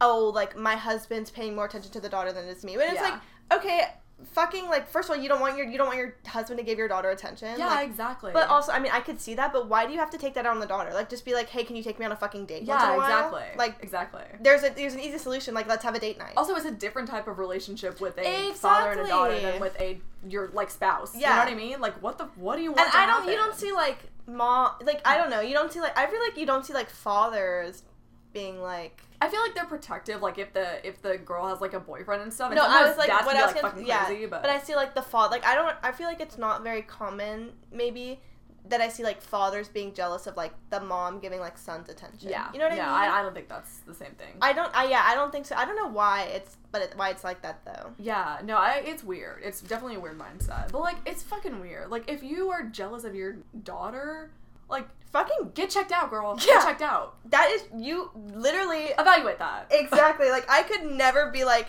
[0.00, 2.76] oh, like my husband's paying more attention to the daughter than it's me.
[2.76, 3.02] But it's Yeah.
[3.50, 3.86] like okay.
[4.32, 6.64] Fucking like first of all, you don't want your you don't want your husband to
[6.64, 7.54] give your daughter attention.
[7.58, 8.30] yeah, like, exactly.
[8.32, 10.34] but also, I mean, I could see that, but why do you have to take
[10.34, 10.92] that out on the daughter?
[10.94, 12.62] Like, just be like, hey, can you take me on a fucking date?
[12.62, 13.42] yeah, exactly.
[13.56, 14.22] Like, exactly.
[14.40, 15.52] there's a there's an easy solution.
[15.52, 16.32] Like, let's have a date night.
[16.36, 19.78] Also, it's a different type of relationship with a father and a daughter than with
[19.80, 19.98] a
[20.28, 21.14] your like spouse.
[21.14, 21.30] You Yeah.
[21.30, 21.80] know what I mean?
[21.80, 22.82] Like, what the what do you want?
[22.82, 25.80] and I don't, you don't see like mom, like I don't know, you don't see
[25.80, 27.82] like I feel like you don't see like fathers
[28.34, 29.00] being like.
[29.22, 30.20] I feel like they're protective.
[30.20, 32.50] Like if the if the girl has like a boyfriend and stuff.
[32.50, 34.58] And No, I was like, what can I like fucking yeah, crazy, but, but I
[34.58, 38.20] see like the father, like I don't, I feel like it's not very common, maybe.
[38.70, 42.30] That I see like fathers being jealous of like the mom giving like sons attention.
[42.30, 43.10] yeah, you know what yeah, I mean.
[43.10, 44.36] I, I don't think that's the same thing.
[44.40, 44.74] I don't.
[44.74, 45.04] I yeah.
[45.06, 45.54] I don't think so.
[45.54, 47.92] I don't know why it's, but it, why it's like that though.
[47.98, 49.42] yeah, no, I, it's weird.
[49.44, 50.72] It's definitely a weird mindset.
[50.72, 51.90] But like, it's fucking weird.
[51.90, 54.30] Like, if you are jealous of your daughter,
[54.68, 56.36] like, Fucking get checked out, girl.
[56.40, 56.54] Yeah.
[56.54, 57.14] Get checked out.
[57.30, 59.66] that is you literally Evaluate that.
[59.70, 61.68] exactly like I could never be like.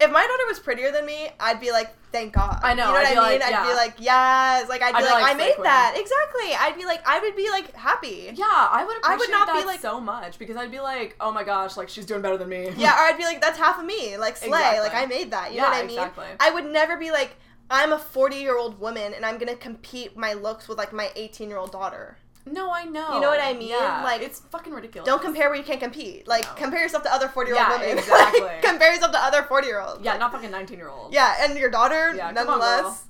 [0.00, 2.88] If my daughter was prettier than me, I'd be like, "Thank God." I know, You
[2.88, 3.40] know what I'd I mean?
[3.40, 6.54] like, I'd be like, "Yes!" Like I'd be I'd like, like, "I made that." Exactly.
[6.58, 8.32] I'd be like, I'd be like happy.
[8.34, 11.14] Yeah, I would appreciate I would not be like- so much because I'd be like,
[11.20, 12.70] oh my gosh, like she's doing better than me.
[12.76, 14.48] Yeah, or I'd be like, "That's half of me." Like slay.
[14.48, 14.80] Exactly.
[14.80, 15.50] Like I made that.
[15.52, 15.90] You Yeah, know what I mean?
[15.98, 16.26] exactly.
[16.40, 17.36] I would never be like,
[17.70, 21.10] "I'm a 40 year old woman and I'm gonna compete my looks with like my
[21.16, 23.14] 18 year old daughter." No, I know.
[23.14, 23.70] You know what I mean?
[23.70, 25.06] Yeah, Like, it's fucking ridiculous.
[25.06, 26.28] Don't compare where you can't compete.
[26.28, 26.54] Like No.
[26.56, 27.98] compare yourself to other 40 year old Yeah, women.
[28.04, 28.40] exactly.
[28.42, 30.00] Like, compare yourself to other 40 year olds.
[30.04, 31.14] Yeah, not fucking nineteen year olds.
[31.14, 33.04] Yeah, and your daughter, Yeah, come on, nonetheless.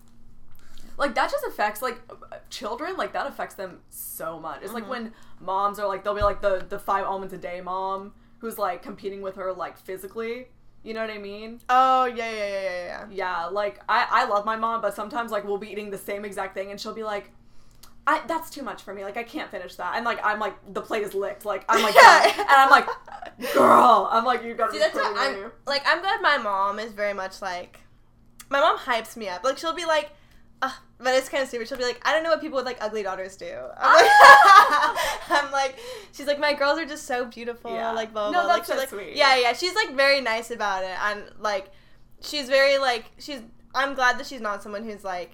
[0.96, 4.74] like that just affects like uh, children like that affects them so much it's Mm-hmm.
[4.74, 8.12] like when moms are like they'll be like the the five almonds a day mom
[8.38, 10.46] who's like competing with her like physically
[10.84, 13.06] you know what i mean oh yeah, yeah, yeah, yeah, yeah.
[13.10, 16.24] yeah like i i love my mom but sometimes like we'll be eating the same
[16.24, 17.30] exact thing and she'll be like
[18.06, 19.02] I, that's too much for me.
[19.02, 19.96] Like I can't finish that.
[19.96, 21.44] And like I'm like the plate is licked.
[21.46, 22.32] Like I'm like Yeah.
[22.38, 22.86] and I'm like,
[23.54, 24.08] girl.
[24.12, 25.16] I'm like you gotta See, be that's what.
[25.16, 25.82] I'm like.
[25.86, 27.80] I'm glad my mom is very much like.
[28.50, 29.42] My mom hypes me up.
[29.42, 30.10] Like she'll be like,
[30.98, 31.68] but it's kind of stupid.
[31.68, 33.52] She'll be like, I don't know what people with like ugly daughters do.
[33.78, 34.10] I'm like,
[35.30, 35.78] I'm like
[36.12, 37.72] she's like, my girls are just so beautiful.
[37.72, 37.90] Yeah.
[37.92, 38.40] Like blah blah.
[38.40, 38.56] No, blah.
[38.56, 39.16] that's like, she's so like, sweet.
[39.16, 39.52] Yeah, yeah.
[39.52, 41.70] She's like very nice about it, and like,
[42.20, 43.40] she's very like she's.
[43.74, 45.32] I'm glad that she's not someone who's like,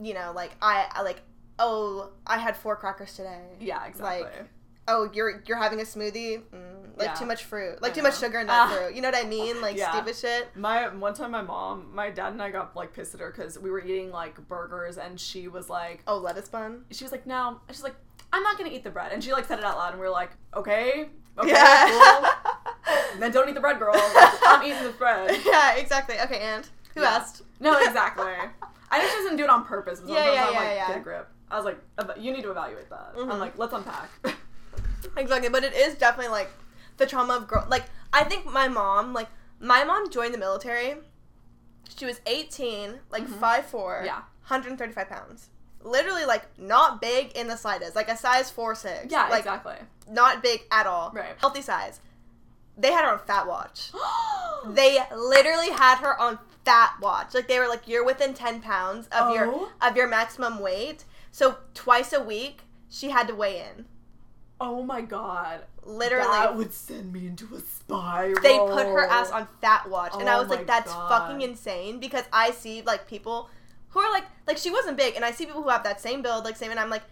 [0.00, 1.22] you know, like I, I like.
[1.56, 3.42] Oh, I had four crackers today.
[3.60, 4.24] Yeah, exactly.
[4.24, 4.48] Like,
[4.88, 7.14] oh, you're you're having a smoothie, mm, like Yeah.
[7.14, 8.74] too much fruit, like I too much sugar in that Ah.
[8.74, 8.94] fruit.
[8.94, 9.60] You know what I mean?
[9.60, 9.90] Like Yeah.
[9.92, 10.56] stupid shit.
[10.56, 13.58] My one time, my mom, my dad, and I got like pissed at her because
[13.58, 16.84] we were eating like burgers, and she was like, Oh, lettuce bun.
[16.90, 17.96] she was like, no, she's like,
[18.32, 20.06] I'm not gonna eat the bread, and she like said it out loud, and we
[20.06, 21.88] were like, okay, okay, yeah.
[21.88, 22.30] cool.
[23.20, 23.92] then don't eat the bread, girl.
[23.96, 25.36] I'm eating the bread.
[25.44, 26.18] yeah, exactly.
[26.20, 27.10] Okay, and who Yeah.
[27.16, 27.42] asked?
[27.60, 28.32] No, exactly.
[28.90, 30.00] I just doesn't do it on purpose.
[30.00, 30.88] but Yeah, yeah, I'm yeah, like, yeah.
[30.88, 31.28] get a grip.
[31.50, 31.78] I was like,
[32.18, 33.14] you need to evaluate that.
[33.16, 33.32] Mhm.
[33.32, 34.08] I'm like, let's unpack.
[35.16, 36.50] Exactly, but it is definitely like
[36.96, 37.66] the trauma of girl.
[37.68, 39.28] Like I think my mom, like
[39.60, 40.96] my mom joined the military.
[41.96, 43.38] She was 18, like Mhm.
[43.40, 44.22] five four, yeah.
[44.48, 45.48] 135 pounds.
[45.82, 49.06] Literally, like not big in the slightest, like a size four six.
[49.10, 49.76] Yeah, like exactly.
[50.08, 51.10] not big at all.
[51.14, 51.36] Right.
[51.38, 52.00] Healthy size.
[52.76, 53.92] They had her on fat watch.
[54.66, 57.34] They literally had her on fat watch.
[57.34, 59.68] Like they were like, you're within 10 pounds of your Oh.
[59.82, 61.04] of your maximum weight.
[61.30, 63.84] So twice a week she had to weigh in.
[64.60, 65.64] oh my god.
[65.86, 66.26] Literally.
[66.26, 68.40] That would send me into a spiral.
[68.42, 71.08] they put her ass on fat watch and i Oh was like that's God.
[71.08, 73.50] fucking insane because i see like people
[73.90, 76.22] who are like like she wasn't big and i see people who have that same
[76.22, 77.02] build like same and i'm like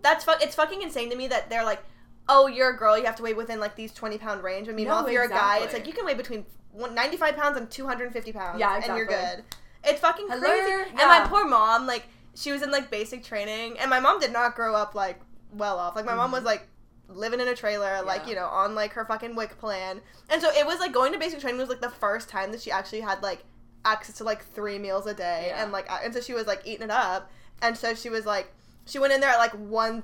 [0.00, 1.82] that's fuck." it's fucking insane to me that they're like
[2.28, 4.72] oh you're a girl you have to weigh within like these 20 pound range i
[4.72, 7.70] mean No, if you're a guy it's like you can weigh between 95 pounds and
[7.70, 9.44] 250 pounds Yeah, and you're good
[9.84, 10.40] it's fucking Hello?
[10.40, 14.20] crazy and my poor mom like she was in like basic training and my mom
[14.20, 15.20] did not grow up like
[15.52, 16.34] well off like my mom Mhm.
[16.34, 16.66] was like
[17.14, 20.50] living in a trailer like you know on like her fucking WIC plan and so
[20.50, 23.00] it was like going to basic training was like the first time that she actually
[23.00, 23.44] had like
[23.84, 25.62] access to like three meals a day Yeah.
[25.62, 28.52] and like and so she was like eating it up and so she was like
[28.86, 29.52] she went in there at like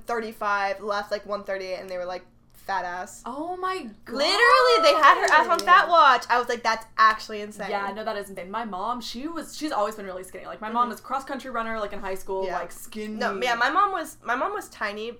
[0.03, 4.15] 135 left like 138 and they were like fat ass Oh my god.
[4.15, 7.91] literally they had her ass on fat watch i was like that's actually insane Yeah,
[7.95, 8.51] no, that is insane.
[8.51, 10.45] My mom, she was, she's always been really skinny.
[10.45, 10.91] Like my mom Mhm.
[10.91, 12.59] was cross country runner, like in high school, Yeah.
[12.59, 13.15] like skinny.
[13.15, 15.13] no yeah my mom was my mom was tiny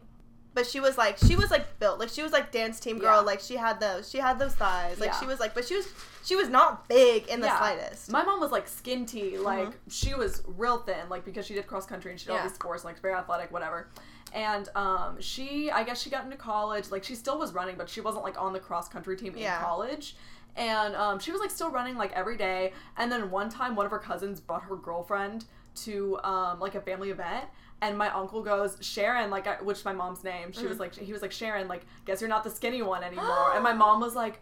[0.53, 3.17] but she was like she was like built like she was like dance team girl
[3.17, 3.31] Yeah.
[3.31, 5.19] like she had those she had those thighs like Yeah.
[5.19, 5.87] she was like but she was
[6.25, 7.57] she was not big in the Yeah.
[7.59, 11.53] slightest My mom was like skin tea, like she was real thin, like because she
[11.53, 12.47] did cross country and she did all Mm-hmm.
[12.47, 13.87] These sports, like very athletic, whatever.
[14.33, 17.89] And um, she, I guess she got into college, like she still was running, but
[17.89, 20.15] she wasn't like on the cross country team in college.
[20.55, 22.73] And um, she was like still running like every day.
[22.97, 25.45] And then one time, one of her cousins brought her girlfriend
[25.83, 27.45] to um, like a family event.
[27.81, 30.51] And my uncle goes, Sharon, like, I, which is my mom's name.
[30.51, 30.69] She Mm-hmm.
[30.69, 33.53] was like, he was like, Sharon, like, guess you're not the skinny one anymore.
[33.53, 34.41] and my mom was like,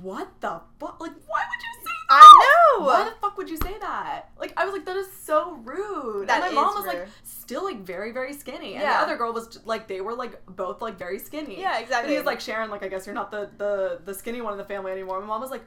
[0.00, 1.00] what the fuck?
[1.00, 2.14] Like, why would you say that?
[2.16, 2.84] I know.
[2.86, 4.30] Why the fuck would you say that?
[4.38, 6.28] Like, I was like, that is so rude.
[6.28, 8.74] That and my mom was like, still like very, very skinny.
[8.74, 8.98] And Yeah.
[8.98, 11.60] the other girl was like, they were like both like very skinny.
[11.60, 12.12] Yeah, exactly.
[12.12, 14.58] he was like, Sharon, like, I guess you're not the the the skinny one in
[14.58, 15.20] the family anymore.
[15.20, 15.64] My mom was like,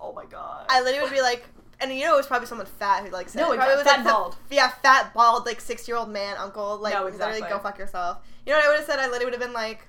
[0.00, 0.66] oh my god.
[0.68, 1.44] I literally would be like,
[1.80, 3.56] and you know, it was probably someone fat who like said No, it.
[3.56, 4.36] Probably exact- was fat like the- bald.
[4.50, 6.76] yeah, fat bald like six year old man uncle.
[6.78, 7.48] Like No, literally, exactly.
[7.48, 8.18] go fuck yourself.
[8.46, 8.98] You know what I would have said?
[8.98, 9.86] I literally would have been like,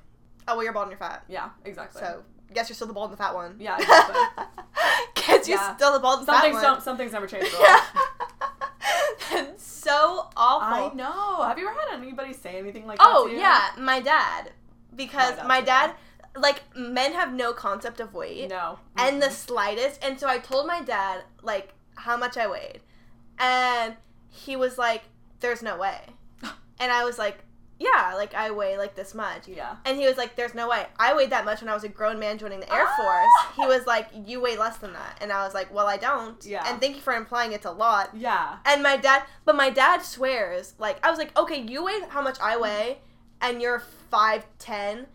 [0.47, 1.23] oh well, you're bald and you're fat.
[1.27, 2.01] yeah, exactly.
[2.01, 2.23] So
[2.53, 3.55] guess you're still the bald and the fat one.
[3.59, 4.45] Yeah, exactly.
[5.15, 5.75] guess you're Yeah.
[5.75, 6.63] still the bald and some fat things one.
[6.63, 7.49] don't, some things never change.
[7.51, 7.61] Girl.
[9.31, 10.91] That's so awful.
[10.91, 11.43] I know.
[11.43, 13.07] Have you ever had anybody say anything like that?
[13.07, 14.51] Oh yeah, my dad.
[14.95, 15.87] Because My my dad,
[16.33, 18.49] dad, like men have no concept of weight.
[18.49, 18.79] No.
[18.97, 20.03] and the slightest.
[20.03, 22.81] And so I told my dad like how much I weighed,
[23.37, 23.95] and
[24.29, 25.03] he was like,
[25.39, 26.01] "There's no way,"
[26.79, 27.39] and I was like,
[27.79, 29.75] "Yeah, like I weigh like this much." Yeah.
[29.85, 30.85] And he was like, "There's no way.
[30.97, 32.95] I weighed that much when I was a grown man joining the Air Ah!
[32.97, 35.97] Force." He was like, "You weigh less than that," and I was like, "Well, I
[35.97, 36.63] don't." Yeah.
[36.67, 38.09] And thank you for implying it's a lot.
[38.13, 38.57] Yeah.
[38.65, 40.73] And my dad, but my dad swears.
[40.77, 42.99] Like I was like, "Okay, you weigh how much I weigh,
[43.41, 43.79] and you're
[44.11, 45.07] five ten.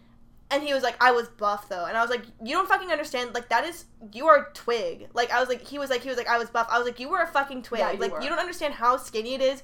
[0.55, 2.91] And he was like, I was buff though, and I was like, you don't fucking
[2.91, 3.35] understand.
[3.35, 5.09] Like that is you are a twig.
[5.13, 6.69] Like I was like, he was like, he was like, I was buff.
[6.71, 7.81] I was like, you were a fucking twig.
[7.81, 8.23] Yeah, you like were.
[8.23, 9.63] you don't understand how skinny it is,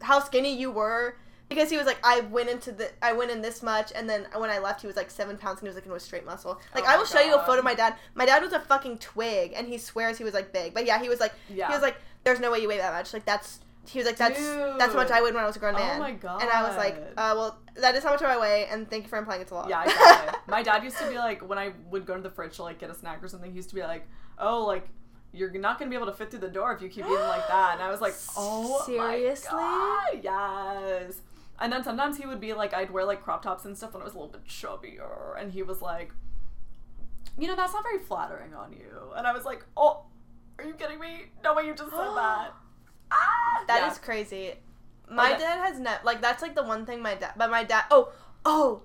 [0.00, 1.16] how skinny you were.
[1.48, 4.26] Because he was like, I went into the, I went in this much, and then
[4.36, 6.26] when I left, he was like seven pounds, and he was like, it was straight
[6.26, 6.58] muscle.
[6.60, 7.94] Oh like Oh I will show you a photo of my dad.
[8.14, 10.74] My dad was a fucking twig, and he swears he was like big.
[10.74, 11.68] But yeah, he was like, Yeah.
[11.68, 13.14] he was like, there's no way you weigh that much.
[13.14, 14.38] Like that's, he was like, that's
[14.78, 15.98] that's how much I weighed when I was a grown Oh man.
[15.98, 16.42] my god.
[16.42, 19.08] And I was like, uh, well, that is how much I weigh, and thank you
[19.08, 19.68] for implying it's a lot.
[19.68, 20.38] Yeah, exactly.
[20.48, 22.78] My dad used to be like, when I would go to the fridge to like
[22.78, 24.06] get a snack or something, he used to be like,
[24.38, 24.88] "Oh, like
[25.32, 27.46] you're not gonna be able to fit through the door if you keep eating like
[27.48, 29.48] that." And I was like, "Oh, Seriously?
[29.52, 31.20] my God, yes."
[31.60, 34.02] And then sometimes he would be like, I'd wear like crop tops and stuff when
[34.02, 36.12] I was a little bit chubbier, and he was like,
[37.38, 40.02] "You know, that's not very flattering on you." And I was like, "Oh,
[40.58, 41.26] are you kidding me?
[41.44, 42.52] No way, you just said that."
[43.10, 44.04] Ah, That is Yeah.
[44.04, 44.54] crazy.
[45.10, 47.32] My that- dad has not like that's like the one thing my dad.
[47.36, 47.84] But my dad.
[47.90, 48.12] Oh,
[48.44, 48.82] oh.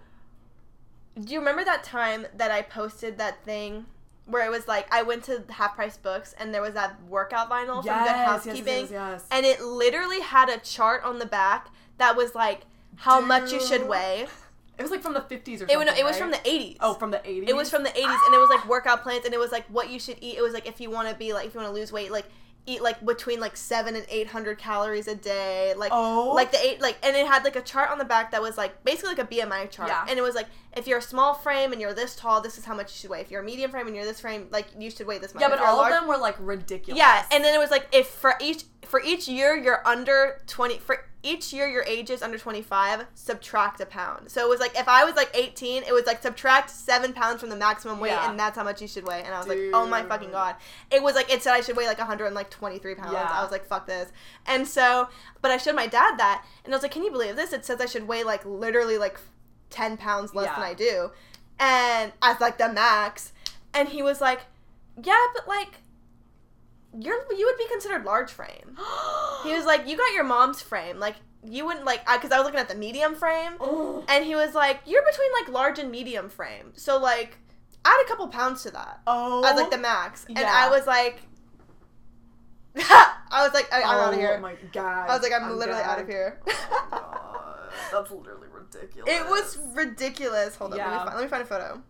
[1.20, 3.86] Do you remember that time that I posted that thing
[4.26, 7.50] where it was like I went to Half Price Books and there was that workout
[7.50, 9.26] vinyl from Good Yes, yes, Housekeeping, yes, yes.
[9.30, 12.62] and it literally had a chart on the back that was like
[12.96, 14.28] how much you should weigh.
[14.76, 15.78] It was like from the 50s or It, something.
[15.86, 16.78] was- it was from the 80s.
[16.80, 17.48] Oh, from the 80s.
[17.48, 19.66] It was from the 80s, and it was like workout plans, and it was like
[19.68, 20.36] what you should eat.
[20.36, 22.12] It was like if you want to be like if you want to lose weight,
[22.12, 22.26] like
[22.66, 25.74] eat like between like seven and eight hundred calories a day.
[25.76, 26.32] Like Oh.
[26.34, 28.58] like the eight like, and it had like a chart on the back that was
[28.58, 30.06] like basically like a BMI chart, Yeah.
[30.08, 32.66] and it was like if you're a small frame and you're this tall, this is
[32.66, 33.22] how much you should weigh.
[33.22, 35.42] If you're a medium frame and you're this frame, like you should weigh this much.
[35.42, 36.98] Yeah, but all large- of them were like ridiculous.
[36.98, 40.78] Yeah, and then it was like if for each for each year you're under twenty
[40.78, 44.30] for each year your age is under twenty five, subtract a pound.
[44.30, 47.40] So it was like if I was like eighteen, it was like subtract seven pounds
[47.40, 48.30] from the maximum weight, Yeah.
[48.30, 49.22] and that's how much you should weigh.
[49.24, 50.56] And I was like, oh my fucking god!
[50.92, 53.14] It was like it said I should weigh like hundred and like twenty three pounds.
[53.14, 53.30] Yeah.
[53.32, 54.12] I was like, fuck this.
[54.46, 55.08] And so,
[55.42, 57.54] but I showed my dad that, and I was like, can you believe this?
[57.54, 59.18] It says I should weigh like literally like
[59.74, 60.56] ten pounds less Yeah.
[60.56, 61.12] than I do,
[61.60, 63.32] and as like the max.
[63.76, 64.42] And he was like,
[65.04, 65.82] yeah, but like
[66.98, 68.78] you're you would be considered large frame.
[69.44, 72.46] He was like, you got your mom's frame, like you wouldn't like because I was
[72.46, 74.06] looking at the medium frame, oh.
[74.08, 77.38] and he was like, you're between like large and medium frame, so like
[77.84, 79.44] add a couple pounds to that oh.
[79.44, 80.26] as like the max.
[80.30, 81.22] And I was like,
[82.78, 85.10] I was like, I, I'm out of oh here Oh my god.
[85.10, 86.40] I was like, I'm, literally out of here.
[86.48, 86.52] Oh
[86.92, 87.53] my god.
[87.92, 89.10] That's literally ridiculous.
[89.12, 90.56] it was ridiculous.
[90.56, 91.82] Hold on, let, me find, let me find a photo.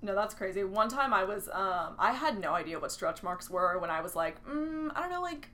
[0.00, 0.62] No, that's crazy.
[0.62, 4.00] One time I was, um, I had no idea what stretch marks were when I
[4.00, 5.48] was like, mm, I don't know, like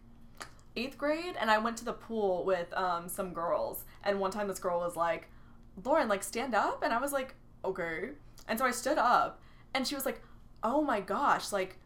[0.77, 4.49] eighth grade, and I went to the pool with um, some girls, and one time
[4.49, 5.29] this girl was like,
[5.83, 7.35] Lauren, like stand up, and I was like,
[7.65, 8.11] okay,
[8.47, 9.41] and so I stood up,
[9.73, 10.21] and she was like,
[10.63, 11.79] oh my gosh, like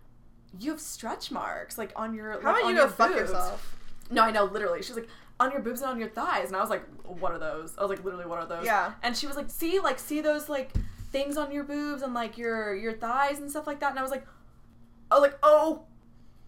[0.58, 3.76] you have stretch marks, like on your, How like, about on you go fuck yourself?
[4.10, 4.82] No, I know, literally.
[4.82, 5.08] she's like,
[5.40, 6.48] on your boobs and on your thighs.
[6.48, 7.76] And I was like, what are those?
[7.78, 8.64] I was like, literally, what are those?
[8.64, 8.92] Yeah.
[9.02, 10.72] And she was like, see, like, see those, like,
[11.12, 13.90] things on your boobs and, like, your your thighs and stuff like that.
[13.90, 14.26] And I was like,
[15.10, 15.82] I was like, oh.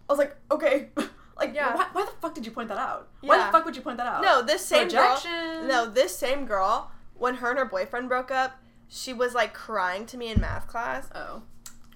[0.09, 0.89] I was like, okay.
[1.37, 1.73] like, Yeah.
[1.75, 3.07] why, why the fuck did you point that out?
[3.21, 4.21] Why the fuck would you point that out?
[4.21, 5.17] No, this same girl.
[5.65, 6.91] No, this same girl.
[7.15, 10.67] When her and her boyfriend broke up, she was like crying to me in math
[10.67, 11.43] class, Oh.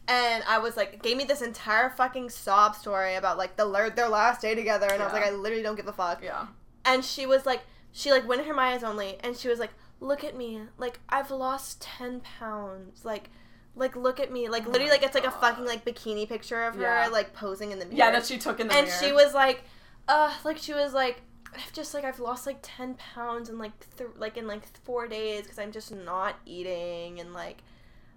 [0.07, 3.89] and I was like, gave me this entire fucking sob story about like the their-
[3.89, 6.23] their last day together, and I was like, I literally don't give a fuck.
[6.23, 6.45] Yeah.
[6.85, 9.59] And she was like, she like went in her my eyes only, and she was
[9.59, 13.29] like, look at me, like I've lost ten pounds, like.
[13.77, 16.63] Like look at me, like Oh literally, like it's like a fucking like bikini picture
[16.63, 17.09] of her, Yeah.
[17.11, 17.97] like posing in the mirror.
[17.97, 18.97] Yeah, that she took in the and mirror.
[19.01, 19.63] she was like,
[20.07, 21.21] uh, like she was like,
[21.53, 25.09] I've just like I've lost like ten pounds in like th- like in like four
[25.09, 27.63] days because I'm just not eating and like,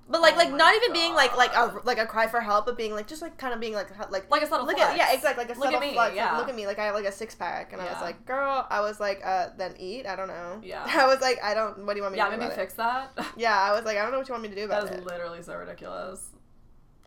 [0.09, 2.77] but like like not even being like like a like a cry for help, but
[2.77, 4.91] being like just like kind of being like like Like a subtle look flex.
[4.93, 6.09] at yeah exactly like a Look at subtle me, flex.
[6.11, 6.37] like, yeah.
[6.39, 8.67] look at me like I have like a six pack and I was like girl
[8.71, 10.85] I was like uh then eat I don't know Yeah.
[10.89, 12.75] I was like I don't what do you want me Yeah, to do maybe fix
[12.75, 13.11] that.
[13.37, 14.93] yeah I was like I don't know what you want me to do That about
[14.93, 16.31] is it literally so ridiculous.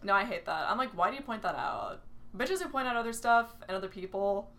[0.04, 0.70] No, I hate that.
[0.70, 2.02] I'm like, why do you point that out?
[2.36, 4.50] Bitches who point out other stuff and other people,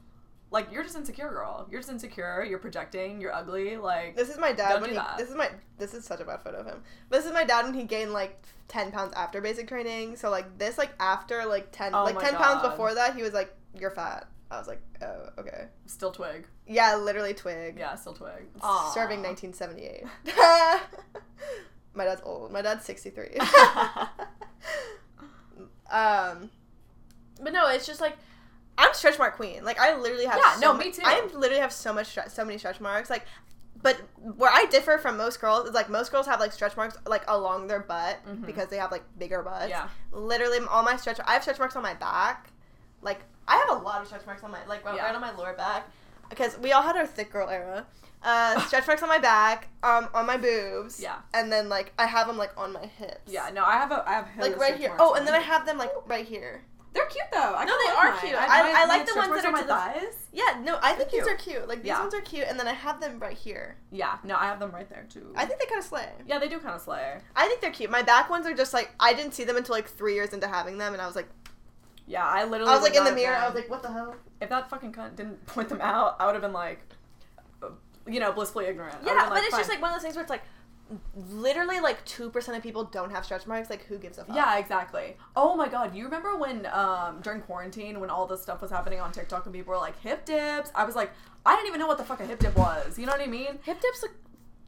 [0.53, 1.67] like you're just insecure, girl.
[1.71, 2.45] You're just insecure.
[2.49, 3.21] You're projecting.
[3.21, 3.79] You're ugly.
[3.79, 4.97] Like, This is my dad when he.
[4.97, 5.17] that.
[5.17, 5.49] This is my.
[5.79, 6.83] This is such a bad photo of him.
[7.09, 10.17] But this is my dad when he gained like ten pounds after basic training.
[10.17, 13.23] So like this, like after like ten, Oh like my ten pounds before that, he
[13.23, 16.47] was like, "You're fat." I was like, "Oh, okay." still twig.
[16.67, 17.77] Yeah, literally twig.
[17.79, 18.47] Yeah, still twig.
[18.93, 20.05] Serving 1978.
[21.95, 22.53] my dad's old.
[22.53, 23.37] My dad's 63.
[25.91, 26.51] um,
[27.43, 28.17] but no, it's just like
[28.78, 29.64] I'm stretch mark queen.
[29.64, 30.38] Like I literally have.
[30.42, 31.02] Yeah, so no, me too.
[31.04, 33.11] I literally have so much, so many stretch marks.
[33.11, 33.24] Like,
[33.82, 33.96] but
[34.37, 37.24] where I differ from most girls is like most girls have like stretch marks like
[37.28, 38.46] along their butt Mhm.
[38.46, 39.68] because they have like bigger butts.
[39.68, 39.88] Yeah.
[40.12, 41.18] Literally, all my stretch.
[41.26, 42.48] I have stretch marks on my back.
[43.02, 45.04] Like I have a lot of stretch marks on my like right, Yeah.
[45.06, 45.88] right on my lower back
[46.30, 47.87] because we all had our thick girl era.
[48.22, 51.00] Uh, stretch marks on my back, um, on my boobs.
[51.00, 51.16] Yeah.
[51.35, 53.30] And then like I have them like on my hips.
[53.32, 54.94] Yeah, no, I have a, I have Like right here.
[55.00, 56.62] Oh, and then I have them like right here.
[56.92, 57.55] They're cute though.
[57.57, 58.20] I No, they are mine.
[58.20, 58.35] cute.
[58.35, 60.14] I, I- I like the ones that marks are on my to the- thighs.
[60.33, 61.66] Yeah, no, I think these are cute.
[61.68, 62.00] Like these Yeah.
[62.00, 63.76] ones are cute, and then I have them right here.
[63.90, 65.33] Yeah, no, I have them right there too.
[65.37, 66.09] I think they kind of slay.
[66.26, 67.18] yeah, they do kind of slay.
[67.37, 67.90] I think they're cute.
[67.90, 70.48] My back ones are just like I didn't see them until like three years into
[70.48, 71.28] having them, and I was like,
[72.07, 72.70] Yeah, I literally.
[72.72, 73.37] I was like in the not have mirror.
[73.37, 74.14] I was like, what the hell?
[74.40, 76.81] if that fucking cunt didn't point them out, I would have been like,
[77.62, 77.68] uh,
[78.07, 78.96] you know, blissfully ignorant.
[79.05, 80.42] Yeah, been but it's just like one of those things where it's like,
[81.31, 83.70] literally like two percent of people don't have stretch marks.
[83.70, 84.35] Like who gives a fuck?
[84.37, 85.16] Yeah, exactly.
[85.37, 89.00] Oh my god, you remember when um during quarantine when all this stuff was happening
[89.00, 90.70] on TikTok and people were like hip dips?
[90.74, 91.11] I was like,
[91.44, 92.98] I didn't even know what the fuck a hip dip was.
[92.98, 93.59] You know what I mean?
[93.62, 94.12] hip dips look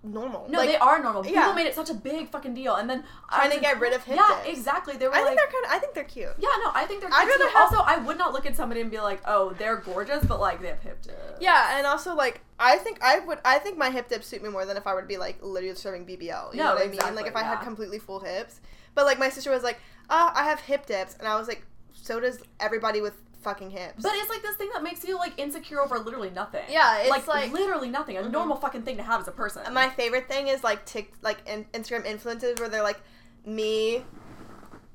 [0.04, 0.46] normal.
[0.48, 1.22] No, like, they are normal.
[1.22, 1.54] People yeah.
[1.54, 3.92] made it such a big fucking deal, and then I Trying was to get rid
[3.94, 4.96] of hip Yeah, exactly.
[4.96, 5.70] They were I like, think they're kind of.
[5.72, 6.34] I think they're cute.
[6.38, 7.10] yeah, no, I think they're.
[7.12, 9.54] I'd cute rather have- Also, I would not look at somebody and be like, oh,
[9.58, 11.16] they're gorgeous, but like they have hip dips.
[11.40, 14.48] Yeah, and also like I think I would I think my hip dips suit me
[14.50, 16.52] more than if I were to be like literally serving BBL.
[16.52, 17.14] You No, know what I mean?
[17.14, 18.60] Like if I had completely full hips.
[18.94, 21.64] But like my sister was like, "Ah, I have hip dips," and I was like,
[21.94, 23.14] "So does everybody with
[23.44, 24.02] fucking hips.
[24.02, 26.64] But it's like this thing that makes you like insecure over literally nothing.
[26.68, 28.16] Yeah, it's like, like- literally nothing.
[28.16, 28.32] A Mhm.
[28.32, 29.62] normal fucking thing to have as a person.
[29.72, 33.00] my favorite thing is like tick like in, Instagram influencers where they're like
[33.46, 33.96] me,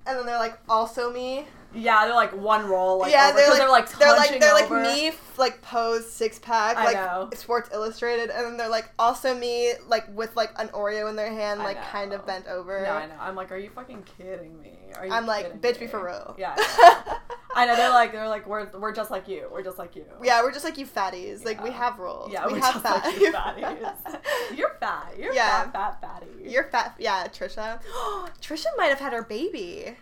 [0.06, 1.46] and then they're like also me.
[1.72, 2.98] yeah, they're like one roll.
[2.98, 6.40] Like, yeah, over, they're like they're like they're like they're like me like pose six
[6.40, 7.30] pack I like know.
[7.36, 11.30] Sports Illustrated, and then they're like also me like with like an Oreo in their
[11.30, 12.82] hand, like kind of bent over.
[12.82, 13.14] No, I know.
[13.20, 14.80] I'm like, are you fucking kidding me?
[14.96, 15.86] Are you I'm like, bitch, me?
[15.86, 16.34] be for real.
[16.40, 16.56] Yeah,
[17.56, 17.76] I know.
[17.76, 19.48] They're like, they're like, we're we're just like you.
[19.52, 20.06] We're just like you.
[20.24, 21.44] yeah, we're just like you fatties.
[21.44, 22.32] Like we have rules.
[22.32, 23.20] Yeah, we we're have just like fat.
[23.20, 24.58] you fatties.
[24.58, 25.14] You're fat.
[25.18, 25.64] You're Yeah.
[25.72, 26.28] fat, fat, fatty.
[26.50, 26.96] You're fat.
[27.00, 27.82] Yeah, Trisha.
[28.42, 29.96] Trisha might have had her baby.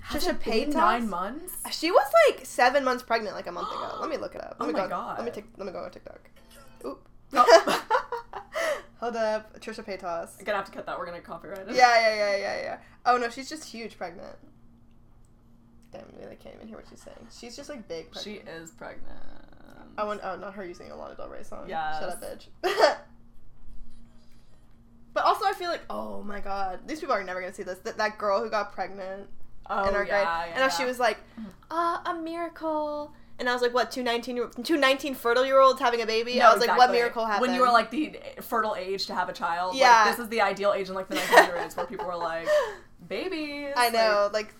[0.00, 0.74] Has Trisha Paytas?
[0.74, 1.56] nine months.
[1.72, 3.98] She was like seven months pregnant like a month ago.
[4.00, 4.56] Let me look it up.
[4.58, 5.18] Let Oh me my go, God.
[5.18, 5.46] Let me take.
[5.56, 6.20] Let me go on TikTok.
[6.86, 7.08] Oop.
[7.32, 7.84] Oh.
[9.00, 10.38] Hold up, Trisha Paytas.
[10.38, 10.98] I'm gonna have to cut that.
[10.98, 11.74] We're gonna copyright it.
[11.74, 12.78] Yeah, yeah, yeah, yeah, yeah.
[13.06, 14.36] Oh no, she's just huge pregnant.
[15.92, 17.16] Damn, I can't even hear what she's saying.
[17.36, 18.10] She's just like big.
[18.12, 18.44] Pregnant.
[18.44, 19.18] She is pregnant.
[19.98, 20.20] I want.
[20.22, 21.64] Oh, not her using a Lana Del Rey song.
[21.68, 21.98] Yes.
[21.98, 22.46] Shut up, bitch.
[25.14, 27.78] but also, I feel like, oh my god, these people are never gonna see this.
[27.80, 29.28] That, that girl who got pregnant
[29.68, 31.18] oh, in our yeah, grade, yeah, and how she was like,
[31.70, 33.12] ah, a miracle.
[33.38, 36.06] And I was like, what, two 19, year- two 19 fertile year olds having a
[36.06, 36.38] baby?
[36.38, 37.40] No, I was like, what miracle happened?
[37.40, 39.72] When you were like the fertile age to have a child.
[39.72, 40.10] like, Yeah.
[40.10, 42.46] this is the ideal age in like the 1900s where people were like,
[43.08, 43.72] babies.
[43.74, 44.54] I like- know, like,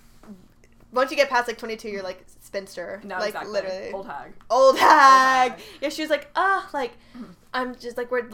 [0.92, 3.00] once you get past like 22, you're like spinster.
[3.04, 3.52] no, like, exactly.
[3.52, 3.92] literally.
[3.92, 4.32] Old hag.
[4.50, 5.52] old hag.
[5.52, 5.60] hag.
[5.80, 7.34] Yeah, she was like, ah, like, Mhm.
[7.52, 8.28] I'm just like, we're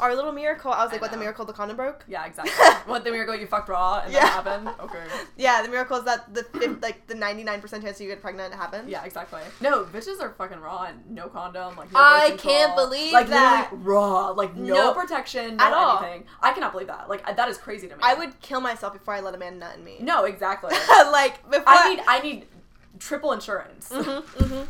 [0.00, 0.70] our little miracle.
[0.70, 1.46] I was I like, what the miracle?
[1.46, 2.04] The condom broke.
[2.06, 2.52] Yeah, exactly.
[2.92, 4.20] what the miracle you fucked raw and Yeah.
[4.20, 4.68] that happened?
[4.80, 5.02] Okay.
[5.38, 6.44] Yeah, the miracle is that the
[6.82, 8.90] like the 99 percent chance you get pregnant happened.
[8.90, 9.40] Yeah, exactly.
[9.62, 11.76] No, bitches are fucking raw and no condom.
[11.76, 13.70] Like no I can't believe like, that.
[13.72, 14.28] raw.
[14.30, 14.92] Like no, No.
[14.94, 16.02] protection, no At all.
[16.02, 16.24] anything.
[16.42, 17.08] I cannot believe that.
[17.08, 18.00] Like that is crazy to me.
[18.04, 19.96] I would kill myself before I let a man nut in me.
[20.00, 20.74] No, exactly.
[20.88, 21.64] like before.
[21.68, 22.46] I need I need
[22.98, 23.88] triple insurance.
[23.90, 24.66] Mhm,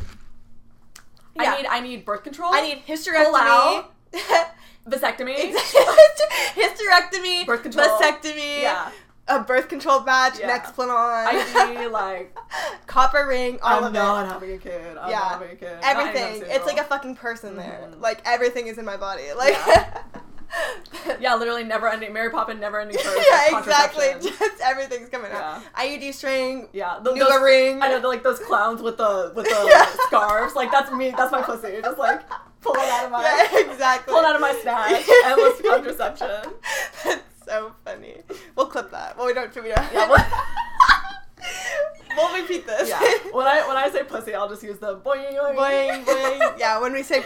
[1.39, 1.47] mhm.
[1.49, 2.51] I need I need birth control.
[2.53, 3.85] I need hysterectomy.
[4.89, 5.55] vasectomy.
[6.55, 7.87] hysterectomy, Birth control.
[8.01, 8.91] vasectomy, Yeah.
[9.29, 10.59] a birth control badge, Yeah.
[10.59, 12.37] Nexplanon, I need like
[12.87, 14.29] copper ring, all I'm of not it.
[14.33, 14.97] having a kid.
[14.97, 15.19] I'm Yeah.
[15.19, 15.79] not having a kid.
[15.83, 16.43] Everything.
[16.47, 17.89] It's like a fucking person there.
[17.91, 18.01] Mhm.
[18.01, 19.33] Like everything is in my body.
[19.37, 20.03] Like Yeah.
[21.21, 23.25] yeah, literally never ending Mary Poppins never ending curse.
[23.31, 24.07] yeah, exactly.
[24.21, 25.63] Just everything's coming out.
[25.75, 27.83] IUD string, Yeah, the, those- ring.
[27.83, 29.87] I know like those clowns with the with the Yeah.
[30.07, 30.55] scarves.
[30.55, 31.11] Like that's me.
[31.17, 31.81] That's my pussy.
[31.83, 32.23] Just like
[32.61, 34.13] pull it out of my Yeah, exactly.
[34.13, 35.09] pull it out of my stash.
[35.25, 36.53] Endless contraception.
[37.05, 38.17] That's so funny.
[38.57, 39.17] We'll clip that.
[39.17, 39.55] Well, we don't.
[39.55, 39.93] We don't.
[39.93, 40.19] Yeah, we'll-
[42.17, 42.89] we'll repeat this.
[42.89, 43.01] Yeah.
[43.33, 45.57] When I when I say pussy, I'll just use the boing boing.
[45.57, 46.59] boing boing.
[46.59, 47.25] Yeah, when we say,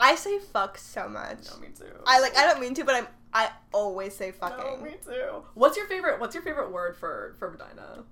[0.00, 1.38] I say fuck so much.
[1.52, 1.84] No, me too.
[2.06, 2.36] I like.
[2.36, 3.06] I don't mean to, but I'm.
[3.32, 4.58] I always say fucking.
[4.58, 5.44] No, me too.
[5.54, 6.18] What's your favorite?
[6.20, 8.04] What's your favorite word for for vagina?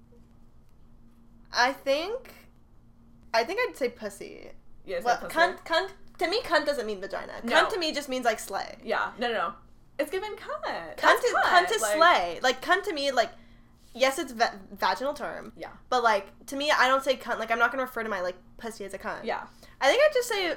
[1.52, 2.34] I think.
[3.34, 4.50] I think I'd say pussy.
[4.84, 5.64] Yes, Well, cunt.
[5.64, 5.88] Cunt.
[6.18, 7.32] To me, cunt doesn't mean vagina.
[7.44, 7.52] No.
[7.64, 8.76] Cunt to me just means like slay.
[8.82, 9.12] Yeah.
[9.18, 9.52] No, no, no.
[9.98, 10.64] It's given cunt.
[10.64, 12.40] Cunt That's is cunt is like- slay.
[12.42, 13.30] Like cunt to me, like
[13.94, 15.70] yes, it's va- vaginal term, Yeah.
[15.90, 17.38] but like to me, I don't say cunt.
[17.38, 19.24] Like I'm not gonna refer to my like pussy as a cunt.
[19.24, 19.42] Yeah.
[19.80, 20.54] I think I'd just say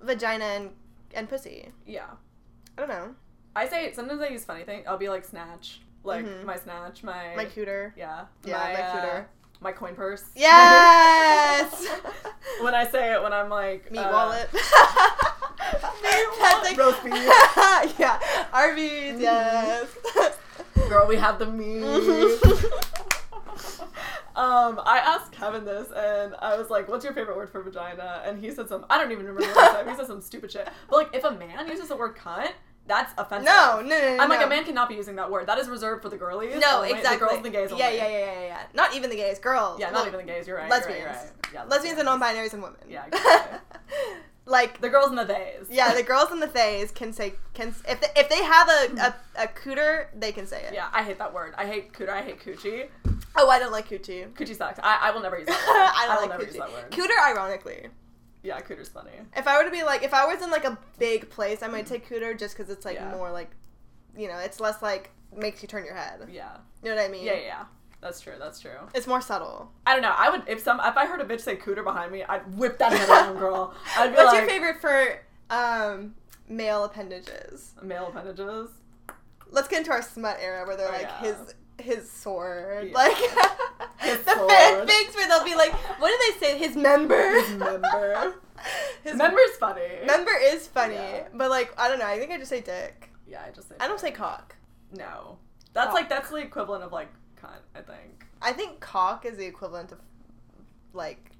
[0.00, 0.70] vagina and
[1.14, 1.70] and pussy.
[1.86, 2.06] Yeah.
[2.76, 3.14] I don't know.
[3.54, 4.82] I say sometimes I use funny thing.
[4.86, 6.44] I'll be like snatch, like Mhm.
[6.44, 7.92] my snatch, my My cooter.
[7.96, 9.24] yeah, Yeah, my, my uh, cooter.
[9.60, 10.24] my coin purse.
[10.34, 11.86] Yes.
[12.60, 14.48] when I say it, when I'm like Meat uh, wallet.
[16.40, 16.62] wallet.
[16.64, 17.14] like- Roast beef.
[17.98, 18.20] yeah.
[18.52, 19.18] Arby's.
[19.20, 19.88] Yes.
[20.88, 21.82] Girl, we have the meat.
[24.36, 28.22] Um, I asked Kevin this, and I was like, "What's your favorite word for vagina?"
[28.24, 28.84] And he said some.
[28.90, 29.88] I don't even remember what he said.
[29.88, 30.68] He said some stupid shit.
[30.90, 32.52] But like, if a man uses the word cunt,
[32.86, 33.46] that's offensive.
[33.46, 34.22] no, no, no, no.
[34.22, 35.46] I'm like, a man cannot be using that word.
[35.46, 36.60] That is reserved for the girlies.
[36.60, 37.16] No, only, exactly.
[37.16, 37.82] The girls and the gays only.
[37.82, 38.62] Yeah, yeah, yeah, yeah, yeah.
[38.74, 39.80] Not even the gays, girls.
[39.80, 40.46] Yeah, not Well, even the gays.
[40.46, 40.70] You're right.
[40.70, 41.00] lesbians.
[41.00, 41.54] You're right, you're right.
[41.54, 42.78] Yeah, lesbians and non-binaries and women.
[42.88, 43.58] Yeah, exactly.
[44.46, 45.66] like The girls in the theys.
[45.70, 49.00] yeah, the girls in the theys can say can if they, if they have a,
[49.00, 50.72] a a cooter, they can say it.
[50.72, 51.52] Yeah, I hate that word.
[51.58, 52.10] I hate cooter.
[52.10, 52.88] I hate coochie.
[53.36, 54.30] Oh, I don't like coochie.
[54.32, 54.78] Coochie sucks.
[54.82, 55.92] I, I will never use that word.
[55.94, 56.54] I don't will like never coochie.
[56.54, 56.90] use that word.
[56.90, 57.88] Cooter, ironically.
[58.42, 59.10] yeah, cooter's funny.
[59.36, 61.66] If I were to be like, if I was in like a big place, I
[61.68, 63.10] might say cooter just because it's like Yeah.
[63.10, 63.50] more like,
[64.16, 66.20] you know, it's less like makes you turn your head.
[66.32, 66.56] Yeah.
[66.82, 67.24] You know what I mean?
[67.26, 67.64] Yeah, yeah, yeah.
[68.06, 68.34] That's true.
[68.38, 68.78] That's true.
[68.94, 69.72] It's more subtle.
[69.84, 70.14] I don't know.
[70.16, 72.78] I would if some if I heard a bitch say cooter behind me, I'd whip
[72.78, 73.74] that head around, girl.
[73.96, 76.14] I'd be What's like, your favorite for um
[76.48, 77.72] male appendages?
[77.82, 78.68] male appendages.
[79.50, 81.20] Let's get into our smut era where they're Oh, like yeah.
[81.20, 82.94] his his sword, Yeah.
[82.94, 83.16] like
[83.98, 84.50] His the sword.
[84.50, 86.58] fanfics where they'll be like, what do they say?
[86.58, 87.40] His member.
[87.40, 88.34] His member.
[89.04, 89.82] His Member's funny.
[90.06, 91.28] member is funny, Yeah.
[91.34, 92.06] but like I don't know.
[92.06, 93.10] I think I just say dick.
[93.28, 93.74] yeah, I just say.
[93.80, 94.54] I don't say cock.
[94.92, 95.38] no.
[95.74, 95.94] That's Cock.
[95.94, 97.60] like that's the equivalent of like cunt.
[97.74, 98.26] I think.
[98.42, 99.98] I think cock is the equivalent of
[100.92, 101.30] like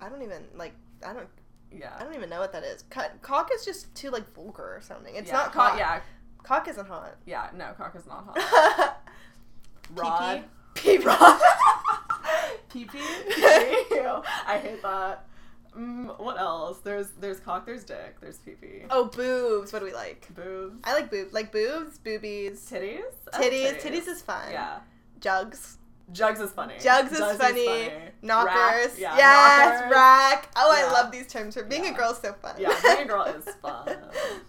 [0.00, 0.74] I don't even like.
[1.06, 1.28] I don't.
[1.72, 1.92] Yeah.
[1.98, 2.84] I don't even know what that is.
[2.90, 5.14] Cut, cock is just too like vulgar or something.
[5.14, 5.70] It's yeah, not cock.
[5.70, 5.78] cock.
[5.78, 6.00] Yeah,
[6.42, 7.16] Cock isn't hot.
[7.26, 7.48] yeah.
[7.56, 9.02] No, cock is not hot.
[9.94, 10.44] Rod.
[10.74, 11.04] Pee pee.
[12.70, 12.98] Pee pee.
[13.00, 15.24] I hate that.
[15.76, 16.78] Mm, what else?
[16.78, 17.66] There's there's cock.
[17.66, 18.16] There's dick.
[18.20, 18.82] There's pee pee.
[18.90, 19.72] Oh, boobs.
[19.72, 20.26] What do we like?
[20.34, 20.76] Boobs.
[20.84, 21.32] I like boobs.
[21.32, 23.00] Like boobs, boobies, Titties.
[23.32, 23.80] Like titties.
[23.80, 24.50] Titties is fun.
[24.50, 24.78] Yeah.
[25.20, 25.78] Jugs.
[26.12, 26.74] Jugs is funny.
[26.80, 27.90] Jugs is funny.
[28.22, 28.92] Knockers.
[28.92, 29.16] Rack, yeah.
[29.16, 29.80] yes.
[29.80, 29.90] knockers.
[29.92, 30.50] Rack.
[30.54, 31.54] Oh, I love these terms.
[31.54, 32.54] For being a girl is so fun.
[32.58, 33.88] Yeah, being a girl is fun.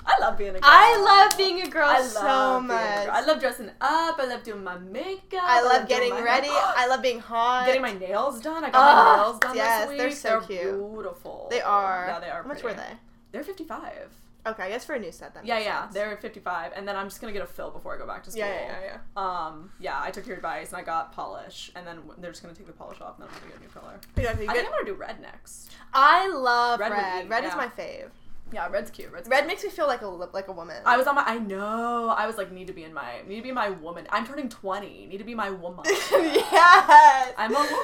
[0.06, 0.62] I love being a girl.
[0.64, 0.98] I
[1.30, 3.06] love being a girl I so love much.
[3.06, 3.16] girl.
[3.16, 4.20] I love dressing up.
[4.20, 5.42] I love doing my makeup.
[5.44, 6.50] I love doing getting ready.
[6.52, 7.66] I love being hot.
[7.66, 8.64] getting my nails done.
[8.64, 9.98] I got Ah, my nails done yes, this week.
[9.98, 10.62] they're so cute.
[10.94, 11.48] beautiful.
[11.50, 12.06] They are.
[12.08, 12.44] Yeah, they are.
[12.44, 12.78] How much pretty.
[12.78, 12.94] were they?
[13.32, 14.10] They're fifty-five.
[14.48, 15.46] Okay, I guess for a new set then.
[15.46, 15.94] Yeah, yeah, sense.
[15.94, 18.32] they're fifty-five, and then I'm just gonna get a fill before I go back to
[18.32, 18.46] school.
[18.46, 19.22] Yeah, yeah, yeah, yeah.
[19.48, 22.56] Um, yeah, I took your advice and I got polish, and then they're just gonna
[22.56, 24.00] take the polish off, and then I'm gonna get a new color.
[24.18, 25.72] Yeah, I think I'm gonna do red next.
[25.94, 27.30] I love Red red.
[27.30, 28.10] Red, be- is my fave.
[28.54, 29.12] Yeah, red's cute.
[29.12, 29.48] Red's Red cute.
[29.48, 30.78] makes me feel like a like a woman.
[30.86, 31.24] I was on my.
[31.26, 32.10] I know.
[32.10, 33.22] I was like, need to be in my.
[33.28, 34.08] Need to be my woman.
[34.10, 35.06] I'm turning twenty.
[35.06, 35.84] Need to be my woman.
[35.86, 37.34] yes.
[37.38, 37.76] I'm a woman.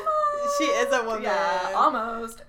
[0.58, 1.24] She is a woman.
[1.24, 2.44] Yeah, almost.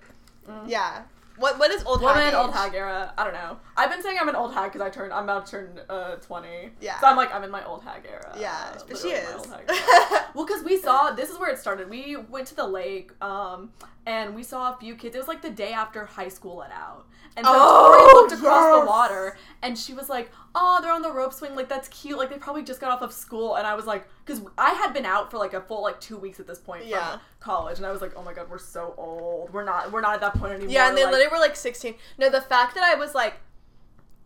[0.47, 0.69] Mm.
[0.69, 1.03] Yeah.
[1.37, 2.55] What what is old Woman, hag old age?
[2.55, 3.13] hag era.
[3.17, 3.57] I don't know.
[3.75, 5.11] I've been saying I'm an old hag because I turned.
[5.11, 6.71] I'm about to turn uh, 20.
[6.79, 6.99] Yeah.
[6.99, 8.35] So I'm like, I'm in my old hag era.
[8.39, 9.35] Yeah, but she is.
[9.35, 9.49] old
[10.33, 11.11] well, because we saw.
[11.11, 11.89] This is where it started.
[11.89, 13.71] We went to the lake, um,
[14.05, 15.15] and we saw a few kids.
[15.15, 17.07] It was like the day after high school let out.
[17.37, 18.79] And so Oh, Tori looked across yes.
[18.79, 21.53] the water, and she was like, "Oh, they're on the rope swing.
[21.55, 22.17] Like that's cute.
[22.17, 24.93] Like they probably just got off of school." And I was like, because I had
[24.93, 27.11] been out for like a full like two weeks at this point Yeah.
[27.11, 29.51] from college, and I was like, "Oh my god, we're so old.
[29.53, 29.91] We're not.
[29.91, 31.95] We're not at that point anymore." Yeah, and they like, literally were like 16.
[32.17, 33.35] No, the fact that I was like,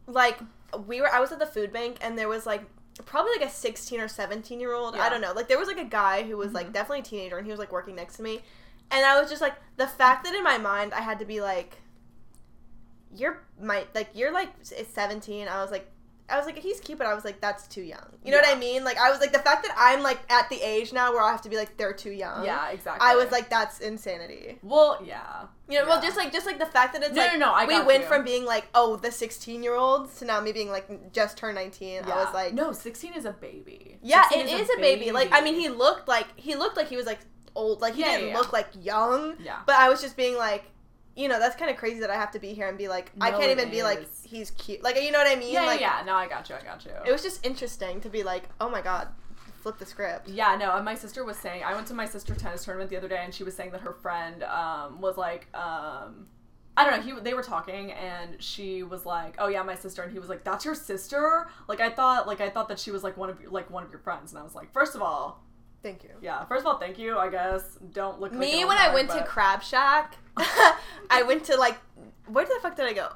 [0.07, 0.37] like
[0.85, 2.61] we were, I was at the food bank and there was like
[3.05, 4.95] probably like a 16 or 17 year old.
[4.95, 5.31] I don't know.
[5.33, 6.55] Like there was like a guy who was Mhm.
[6.55, 8.41] like definitely a teenager and he was like working next to me,
[8.91, 11.41] and I was just like the fact that in my mind I had to be
[11.41, 11.77] like,
[13.15, 15.47] you're my like you're like 17.
[15.47, 15.89] I was like.
[16.31, 18.05] I was like, he's cute, but I was like, that's too young.
[18.23, 18.83] You know what I mean?
[18.83, 21.31] Like, I was like, the fact that I'm like at the age now where I
[21.31, 22.45] have to be like, they're too young.
[22.45, 22.99] Yeah, exactly.
[23.01, 24.59] I was like, that's insanity.
[24.61, 25.45] well, yeah.
[25.67, 27.51] You know, well, just like just like the fact that it's No, like no, no,
[27.51, 28.07] I we went you.
[28.09, 31.55] from being like oh the sixteen year olds to now me being like just turned
[31.55, 32.03] nineteen.
[32.03, 33.97] I was like, no, 16 is a baby.
[34.03, 35.11] yeah, 16 it is a baby.
[35.11, 37.21] Like I mean, he looked like he looked like he was like
[37.55, 37.81] old.
[37.81, 38.37] Like he Yeah, didn't yeah, yeah.
[38.37, 39.33] look like young.
[39.43, 39.61] Yeah.
[39.65, 40.65] But I was just being like,
[41.19, 43.11] you know, that's kind of crazy that I have to be here and be like,
[43.19, 44.81] I can't even be like he's cute.
[44.81, 45.53] Like you know what I mean?
[45.53, 46.01] Yeah, like, yeah.
[46.05, 46.55] No, I got you.
[46.55, 46.91] I got you.
[47.05, 49.09] It was just interesting to be like, oh my god,
[49.61, 50.29] flip the script.
[50.29, 52.95] Yeah, no, and my sister was saying I went to my sister tennis tournament the
[52.95, 56.27] other day and she was saying that her friend um was like um
[56.77, 60.01] I don't know, he they were talking and she was like, "Oh yeah, my sister."
[60.01, 62.91] And he was like, "That's your sister?" Like I thought like I thought that she
[62.91, 64.95] was like one of your, like one of your friends and I was like, first
[64.95, 65.43] of all,
[65.81, 66.09] Thank you.
[66.21, 67.77] yeah, first of all, thank you, I guess.
[67.93, 71.77] Don't look like Me an when I went to Crab Shack, I went to like
[72.27, 73.09] where the fuck did I go?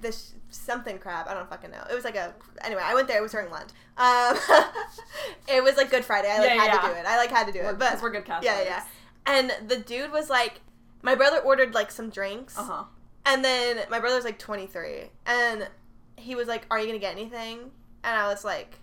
[0.00, 1.26] This something crab.
[1.28, 1.82] I don't fucking know.
[1.90, 2.82] It was like a anyway.
[2.84, 3.18] I went there.
[3.18, 3.70] It was during lunch.
[3.96, 4.36] Um,
[5.48, 6.28] it was like Good Friday.
[6.30, 6.80] I like Yeah, had yeah.
[6.80, 7.06] to do it.
[7.06, 7.78] I like had to do We're- it.
[7.78, 8.44] But we're good Catholics.
[8.46, 8.84] yeah, yeah.
[9.26, 10.60] And the dude was like,
[11.02, 12.84] my brother ordered like some drinks, Uh-huh.
[13.26, 15.68] and then my brother's like 23, and
[16.16, 17.70] he was like, "Are you gonna get anything?"
[18.04, 18.78] And I was like,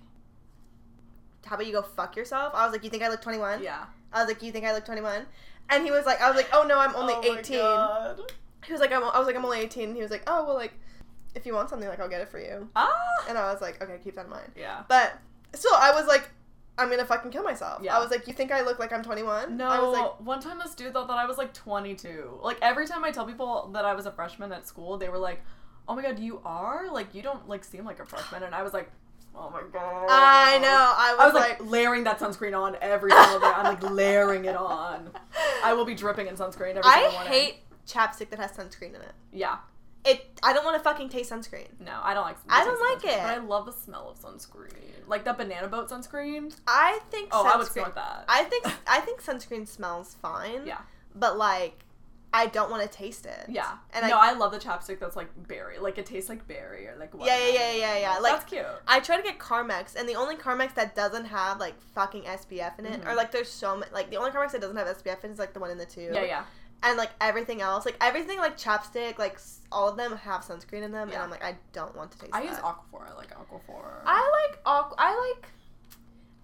[1.45, 3.85] "How about you go fuck yourself?" I was like, "You think I look 21?" Yeah.
[4.11, 5.25] I was like, "You think I look 21?"
[5.69, 8.19] And he was like, "I was like, oh no, I'm only Oh my 18." God.
[8.65, 9.89] He was like, I'm, I was like, I'm only 18.
[9.89, 10.73] And he was like, oh well, like,
[11.35, 12.69] if you want something, like, I'll get it for you.
[12.75, 12.89] Ah.
[13.29, 14.51] And I was like, okay, keep that in mind.
[14.55, 14.83] Yeah.
[14.87, 15.19] But
[15.53, 16.29] still, I was like,
[16.77, 17.81] I'm gonna fucking kill myself.
[17.83, 17.95] Yeah.
[17.95, 19.55] I was like, you think I look like I'm 21?
[19.55, 22.39] No, I was like, one time this dude thought that I was like 22.
[22.41, 25.17] Like every time I tell people that I was a freshman at school, they were
[25.17, 25.41] like,
[25.87, 26.91] "Oh my god, you are?
[26.91, 28.91] Like you don't like seem like a freshman." And I was like,
[29.37, 30.67] "Oh my god." I know.
[30.67, 33.51] I was, I was like, like, layering that sunscreen on every single day.
[33.55, 35.11] I'm like layering it on.
[35.63, 37.31] I will be dripping in sunscreen every I single morning.
[37.31, 37.55] hate
[37.87, 39.13] chapstick that has sunscreen in it.
[39.31, 39.57] Yeah.
[40.03, 40.39] It.
[40.43, 41.67] I don't want to fucking taste sunscreen.
[41.79, 42.37] No, I don't like.
[42.37, 42.49] Sunscreen.
[42.49, 43.21] I don't sunscreen, like it.
[43.21, 44.71] But I love the smell of sunscreen.
[45.07, 46.55] Like that banana boat sunscreen.
[46.67, 47.29] I think.
[47.31, 48.25] Oh, sunscreen, I would snort that.
[48.27, 48.65] I think.
[48.87, 50.65] I think sunscreen smells fine.
[50.65, 50.79] Yeah.
[51.15, 51.84] But like,
[52.37, 53.45] I don't want to taste it.
[53.49, 53.77] Yeah.
[53.93, 54.29] And no, I.
[54.29, 55.79] I, love the chapstick that's like berry.
[55.79, 58.17] Like it tastes like berry or like Yeah, yeah, yeah, yeah, yeah.
[58.17, 58.65] Like- that's cute.
[58.87, 62.77] I try to get Carmex, and the only Carmex that doesn't have like fucking SPF
[62.79, 63.07] in it, Mhm.
[63.09, 65.39] or like there's so many, like the only Carmex that doesn't have SPF in is
[65.39, 66.13] like the one in the tube.
[66.13, 66.43] Yeah, yeah.
[66.83, 69.39] And like everything else, like everything like chapstick, like
[69.71, 71.15] all of them have sunscreen in them, Yeah.
[71.15, 72.49] and I'm like, I don't want to taste I that.
[72.49, 73.09] use Aquaphor.
[73.09, 73.85] I like Aquaphor.
[74.05, 75.47] I like aqu- I like.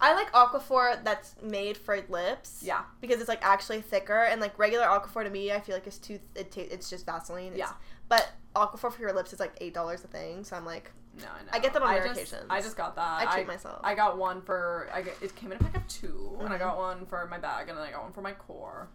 [0.02, 2.62] I like Aquaphor that's made for lips.
[2.64, 2.82] yeah.
[3.02, 5.98] Because it's like actually thicker, and like regular Aquaphor to me, I feel like it's
[6.00, 6.20] too.
[6.36, 7.50] It ta- it's just Vaseline.
[7.54, 7.72] It's, Yeah.
[8.10, 11.26] But Aquaphor for your lips is like eight dollars a thing, so I'm like, No,
[11.26, 11.50] I know.
[11.54, 12.46] I get them on I rare just, occasions.
[12.50, 13.28] I just got that.
[13.28, 13.80] I treat myself.
[13.84, 14.90] I got one for.
[14.94, 16.60] I get, it came in a pack of 2 and I Mhm.
[16.60, 18.90] got one for my bag, and then I got one for my core.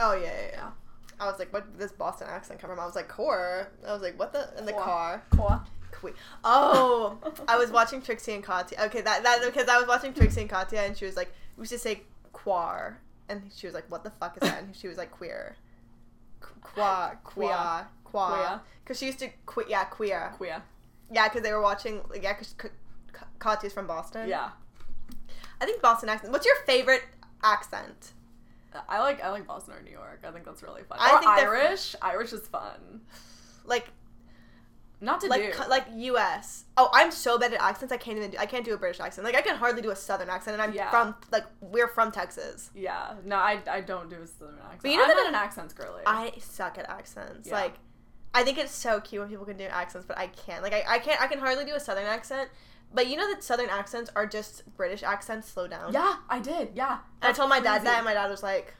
[0.00, 0.48] oh yeah, yeah, yeah.
[0.54, 0.70] Yeah.
[1.20, 2.80] I was like, what did this Boston accent come from?
[2.80, 3.68] I was like, core.
[3.86, 4.82] I was like, what the in the Core.
[4.82, 5.22] car.
[5.30, 5.60] Cool.
[6.00, 6.14] Que-
[6.44, 8.78] Oh, I was watching Trixie and Katya.
[8.86, 11.66] Okay, that that because I was watching Trixie and Katya, and she was like, we
[11.66, 14.62] should say quar, and she was like, what the fuck is that?
[14.62, 15.56] And she was like, queer.
[16.40, 18.34] Qu- Qua, queer, qua.
[18.34, 18.60] Queer.
[18.82, 19.68] Because she used to quit.
[19.70, 20.32] Yeah, queer.
[20.36, 20.62] Queer.
[21.12, 22.00] Yeah, because they were watching.
[22.20, 22.54] Yeah, because
[23.38, 24.28] Katya's from Boston.
[24.28, 24.50] Yeah.
[25.60, 26.32] I think Boston accent.
[26.32, 27.02] What's your favorite
[27.42, 28.12] accent?
[28.74, 30.24] Uh, I like I like Boston or New York.
[30.26, 30.98] I think that's really fun.
[31.00, 31.94] I or think Irish.
[32.02, 33.02] Irish is fun.
[33.64, 33.86] Like
[35.04, 35.52] Not to like do.
[35.52, 36.64] co- like U.S.
[36.76, 37.92] Oh, I'm so bad at accents.
[37.92, 38.38] I can't even do.
[38.38, 39.24] I can't do a British accent.
[39.24, 40.90] Like I can hardly do a Southern accent, and I'm Yeah.
[40.90, 42.70] from like we're from Texas.
[42.74, 43.14] yeah.
[43.24, 44.82] No, I, I don't do a southern accent.
[44.82, 46.02] But you know I'm that an accents girly.
[46.06, 47.48] I suck at accents.
[47.48, 47.54] Yeah.
[47.54, 47.74] Like
[48.34, 50.62] I think it's so cute when people can do accents, but I can't.
[50.62, 51.20] Like I, I can't.
[51.20, 52.48] I can hardly do a Southern accent.
[52.92, 55.48] But you know that Southern accents are just British accents.
[55.48, 55.92] Slow down.
[55.92, 56.70] yeah, I did.
[56.74, 56.98] Yeah.
[57.22, 57.84] And I told my dad crazy.
[57.86, 58.74] that, and my dad was like,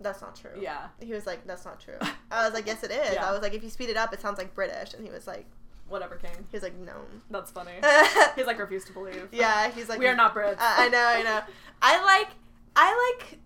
[0.00, 0.88] "That's not true." Yeah.
[1.00, 1.98] He was like, "That's not true."
[2.30, 3.28] I was like, "Yes, it is." Yeah.
[3.28, 5.26] I was like, "If you speed it up, it sounds like British." And he was
[5.26, 5.46] like,
[5.88, 6.30] Whatever, King.
[6.50, 6.92] "He was like, no."
[7.30, 7.72] That's funny.
[8.36, 9.28] He's like refused to believe.
[9.32, 10.56] yeah, he's like, we are not Brits.
[10.60, 11.40] I I know, I know.
[11.80, 12.28] I like,
[12.76, 13.38] I like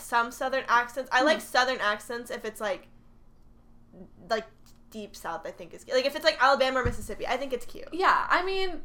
[0.00, 1.10] some Southern accents.
[1.12, 1.44] I like Hmm.
[1.44, 2.88] Southern accents if it's like,
[4.30, 4.46] like
[4.90, 5.42] deep South.
[5.46, 7.26] I think is like if it's like Alabama or Mississippi.
[7.26, 7.88] I think it's cute.
[7.92, 8.80] yeah, I mean,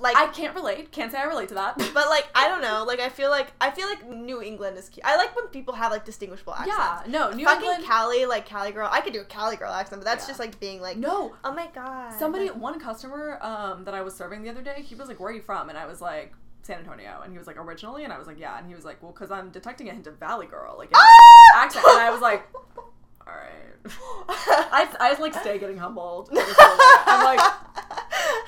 [0.00, 0.90] Like, I can't relate.
[0.90, 1.76] Can't say I relate to that.
[1.94, 2.84] but like I don't know.
[2.86, 5.04] Like I feel like I feel like New England is cute.
[5.06, 6.76] I like when people have like distinguishable accents.
[6.78, 7.46] yeah, no, New England.
[7.48, 7.84] Fucking England.
[7.84, 8.88] Cali, like Cali girl.
[8.90, 10.28] I could do a Cali girl accent, but that's Yeah.
[10.28, 12.12] just like being like, no, oh my god.
[12.18, 15.30] somebody, one customer um, that I was serving the other day, he was like, "Where
[15.30, 16.32] are you from?" And I was like,
[16.62, 18.84] "San Antonio." And he was like, "Originally?" And I was like, "Yeah." And he was
[18.84, 21.18] like, "Well, because I'm detecting a hint of Valley Girl, like Ah!
[21.56, 22.42] accent." And I was like,
[22.76, 22.86] "All
[23.26, 23.48] right."
[24.28, 26.28] I, I like stay getting humbled.
[26.32, 27.40] I'm like,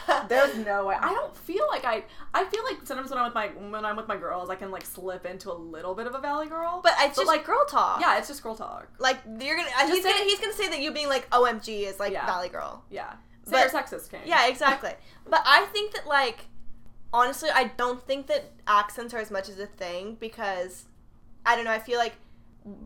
[0.29, 0.97] there's no way.
[0.99, 2.05] I don't feel like I.
[2.33, 4.71] I feel like sometimes when I'm with my when I'm with my girls, I can
[4.71, 6.81] like slip into a little bit of a Valley Girl.
[6.83, 8.01] but it's But, just like, girl talk.
[8.01, 8.89] yeah, it's just girl talk.
[8.99, 9.69] Like you're gonna.
[9.71, 10.25] Just He's say- gonna.
[10.25, 12.27] He's gonna say that you being like OMG is like Yeah.
[12.27, 12.85] Valley Girl.
[12.91, 13.13] Yeah,
[13.45, 14.21] say But- you're sexist, King.
[14.25, 14.93] Yeah, exactly.
[15.29, 16.47] but I think that like
[17.13, 20.85] honestly, I don't think that accents are as much as a thing because
[21.47, 21.71] I don't know.
[21.73, 22.15] I feel like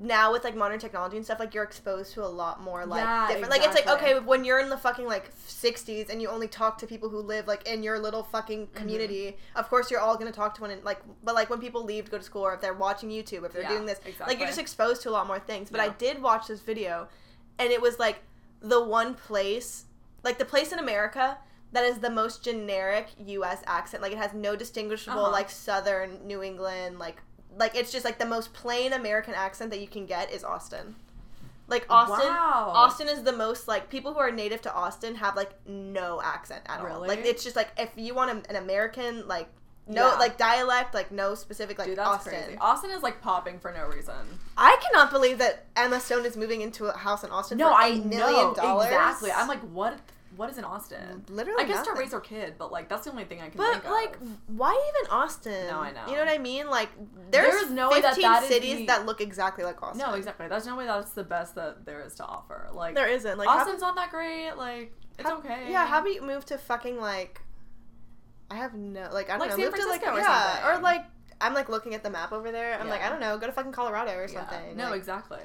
[0.00, 3.04] now with like modern technology and stuff, like you're exposed to a lot more like
[3.04, 3.50] Yeah, different.
[3.50, 6.78] Like it's like okay, when you're in the fucking like 60s and you only talk
[6.78, 8.76] to people who live like in your little fucking Mm-hmm.
[8.76, 9.36] community.
[9.54, 12.06] Of course, you're all gonna talk to one and like, but like when people leave
[12.06, 14.38] to go to school or if they're watching YouTube, if they're Yeah, doing this, like
[14.38, 15.70] you're just exposed to a lot more things.
[15.70, 17.06] But I did watch this video,
[17.60, 18.22] and it was like
[18.60, 19.84] the one place,
[20.24, 21.38] like the place in America
[21.70, 23.62] that is the most generic U.S.
[23.66, 24.02] accent.
[24.02, 25.30] Like it has no distinguishable Uh-huh.
[25.32, 27.22] like Southern New England like
[27.58, 30.94] like it's just like the most plain American accent that you can get is Austin.
[31.66, 32.72] Like Austin, Wow.
[32.74, 36.62] Austin is the most like people who are native to Austin have like no accent
[36.66, 36.86] at all.
[36.86, 37.08] Really?
[37.08, 39.48] Like it's just like if you want a, an American like
[39.86, 40.18] no Yeah.
[40.18, 42.32] like dialect like no specific like Dude, Austin.
[42.32, 42.58] crazy.
[42.58, 44.14] Austin is like popping for no reason.
[44.56, 47.58] I cannot believe that Emma Stone is moving into a house in Austin.
[47.58, 48.86] No, for I know dollars.
[48.86, 49.30] exactly.
[49.30, 49.98] I'm like, what?
[50.38, 51.24] What is in Austin?
[51.28, 52.04] Literally I guess to nothing.
[52.04, 53.90] raise our kid, but like that's the only thing I can But think of.
[53.90, 55.66] But like, why even Austin?
[55.66, 56.06] No, I know.
[56.06, 56.70] You know what I mean?
[56.70, 56.90] Like,
[57.32, 59.98] there's, There's no way that 15 cities the- that look exactly like Austin.
[60.06, 60.46] no, exactly.
[60.46, 62.68] There's no way that's the best that there is to offer.
[62.72, 63.36] Like There isn't.
[63.36, 64.52] Like, Austin's not that great.
[64.52, 65.66] Like it's how- okay.
[65.72, 67.40] Yeah, how about you move to fucking like?
[68.50, 69.56] I have no like I don't Like know.
[69.56, 70.78] San move to like Francisco or yeah, something.
[70.78, 71.04] or like
[71.40, 72.78] I'm like looking at the map over there.
[72.80, 73.36] I'm like I don't know.
[73.38, 74.38] Go to fucking Colorado or Yeah.
[74.48, 74.76] something.
[74.76, 75.40] No, like, exactly.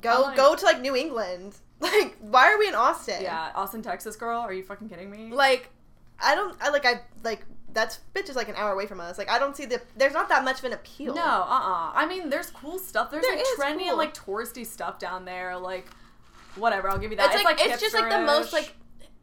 [0.00, 1.56] Go like- go to like New England.
[1.82, 3.22] Like, why are we in Austin?
[3.22, 4.38] Yeah, Austin, Texas, girl.
[4.38, 5.32] Are you fucking kidding me?
[5.32, 5.68] Like,
[6.20, 6.56] I don't.
[6.60, 6.86] I like.
[6.86, 7.44] I like.
[7.72, 9.18] That's bitch is like an hour away from us.
[9.18, 9.82] Like, I don't see the.
[9.96, 11.12] There's not that much of an appeal.
[11.12, 13.10] No, uh uh I mean, there's cool stuff.
[13.10, 13.88] There's There like trendy cool.
[13.88, 15.58] and like touristy stuff down there.
[15.58, 15.88] Like,
[16.54, 17.34] whatever, I'll give you that.
[17.34, 18.74] It's, like, it's just like the most like.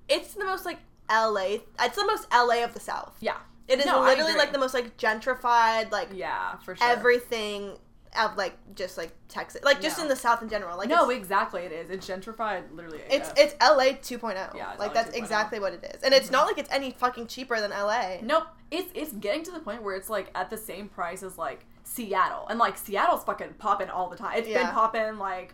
[0.10, 1.60] It's the most like LA.
[1.80, 3.16] It's the most LA of the South.
[3.22, 3.38] Yeah.
[3.70, 6.86] It is No, literally like the most like gentrified like Yeah, for sure.
[6.90, 7.78] everything
[8.18, 10.04] of like just like Texas, like just Yeah.
[10.04, 10.78] in the South in general.
[10.78, 11.62] Like no, exactly.
[11.64, 11.90] It is.
[11.90, 13.00] It's gentrified, literally.
[13.10, 14.56] it's it's LA 2.0.
[14.56, 15.18] Yeah, like LA that's 2.0.
[15.18, 18.18] exactly what it is, and it's not like it's any fucking cheaper than LA.
[18.24, 18.48] Nope.
[18.72, 21.66] It's it's getting to the point where it's like at the same price as like
[21.84, 24.38] Seattle, and like Seattle's fucking popping all the time.
[24.38, 25.54] It's been popping like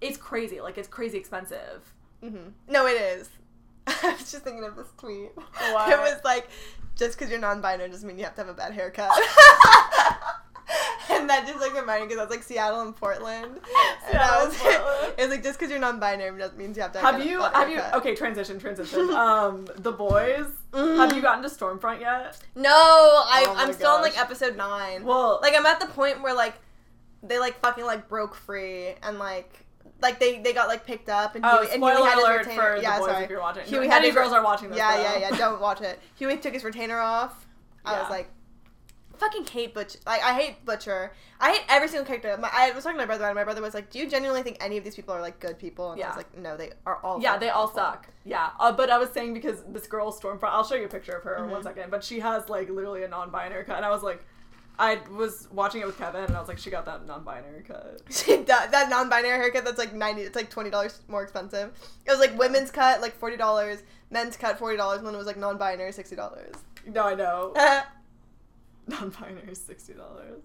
[0.00, 0.60] it's crazy.
[0.60, 1.92] Like it's crazy expensive.
[2.22, 2.50] Mm-hmm.
[2.68, 3.28] No, it is.
[3.86, 5.30] I was just thinking of this tweet.
[5.34, 5.90] What?
[5.92, 6.48] It was like,
[6.96, 9.10] just because you're non-binary doesn't mean you have to have a bad haircut.
[11.10, 13.58] and that just like reminded me because I was like Seattle and Portland.
[14.08, 15.14] and I was, and Portland.
[15.18, 17.68] it was like just because you're non-binary doesn't mean you have to Have you have
[17.70, 20.96] you okay transition transition um the boys Mhm.
[20.96, 22.36] have you gotten to Stormfront yet?
[22.56, 25.04] No, I, oh I'm still on like episode nine.
[25.04, 26.54] Well, like I'm at the point where like
[27.22, 29.64] they like fucking like broke free and like
[30.02, 32.46] like they they got like picked up and oh, Hughie, and spoiler Hughie had his
[32.48, 32.62] retainer.
[32.76, 33.24] for yeah, the boys sorry.
[33.24, 33.64] if you're watching.
[33.64, 34.78] Hughie None had his- girls are watching this.
[34.78, 35.02] Yeah, though.
[35.02, 35.36] yeah, yeah.
[35.36, 36.00] Don't watch it.
[36.18, 37.46] Hughie took his retainer off.
[37.84, 38.28] I was like,
[39.18, 39.98] fucking hate Butcher.
[40.06, 41.12] Like I hate Butcher.
[41.40, 42.36] I hate every single character.
[42.38, 44.42] My, I was talking to my brother, and my brother was like, "Do you genuinely
[44.42, 46.70] think any of these people are like good people?" And I was like, "No, they
[46.86, 48.08] are all." Yeah, they all awful." suck.
[48.24, 51.12] Yeah, uh, but I was saying because this girl Stormfront, I'll show you a picture
[51.12, 51.50] of her Mm-hmm.
[51.50, 51.90] one second.
[51.90, 54.24] But she has like literally a non-binary cut, and I was like,
[54.78, 58.00] I was watching it with Kevin, and I was like, she got that non-binary cut.
[58.46, 60.22] that, that non-binary haircut that's like ninety.
[60.22, 61.70] It's like twenty dollars more expensive.
[62.06, 65.18] It was like women's cut like forty dollars, men's cut forty dollars, and then it
[65.18, 66.54] was like non-binary sixty dollars.
[66.86, 67.52] No, I know.
[68.88, 70.42] non-binary is sixty dollars.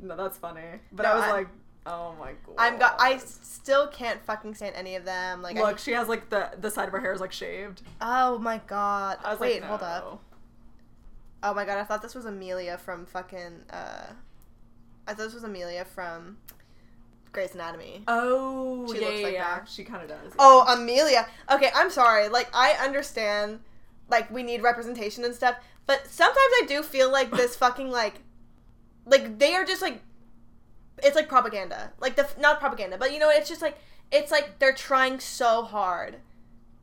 [0.00, 0.62] No, that's funny.
[0.92, 1.48] But No, I was I- like,
[1.86, 2.54] oh my god.
[2.58, 2.96] I'm got.
[3.00, 5.42] I still can't fucking stand any of them.
[5.42, 7.82] Like, Look, she has like the the side of her hair is like shaved.
[8.00, 9.18] Oh my god.
[9.24, 10.22] I was Wait, like, hold up.
[11.42, 13.62] Oh my god, I thought this was Amelia from fucking.
[13.70, 14.06] uh
[15.06, 16.36] I thought this was Amelia from
[17.32, 18.02] Grey's Anatomy.
[18.08, 19.54] Oh, She yeah, looks yeah, like yeah.
[19.60, 19.68] that.
[19.68, 20.18] She kind of does.
[20.30, 20.36] yeah.
[20.38, 21.26] Oh, Amelia.
[21.50, 22.28] Okay, I'm sorry.
[22.28, 23.60] Like, I understand,
[24.10, 25.56] like, we need representation and stuff,
[25.88, 28.20] but sometimes I do feel like this fucking, like,
[29.06, 30.02] like, they are just, like,
[31.02, 31.92] it's like propaganda.
[31.98, 33.78] Like, the, not propaganda, but, you know, it's just, like,
[34.12, 36.16] it's like they're trying so hard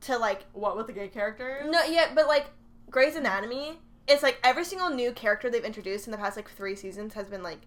[0.02, 1.62] to, like, what with the gay character?
[1.70, 2.48] no, yeah, but, like,
[2.90, 3.78] Grey's Anatomy,
[4.08, 7.28] it's like every single new character they've introduced in the past, like, three seasons has
[7.28, 7.60] been, like,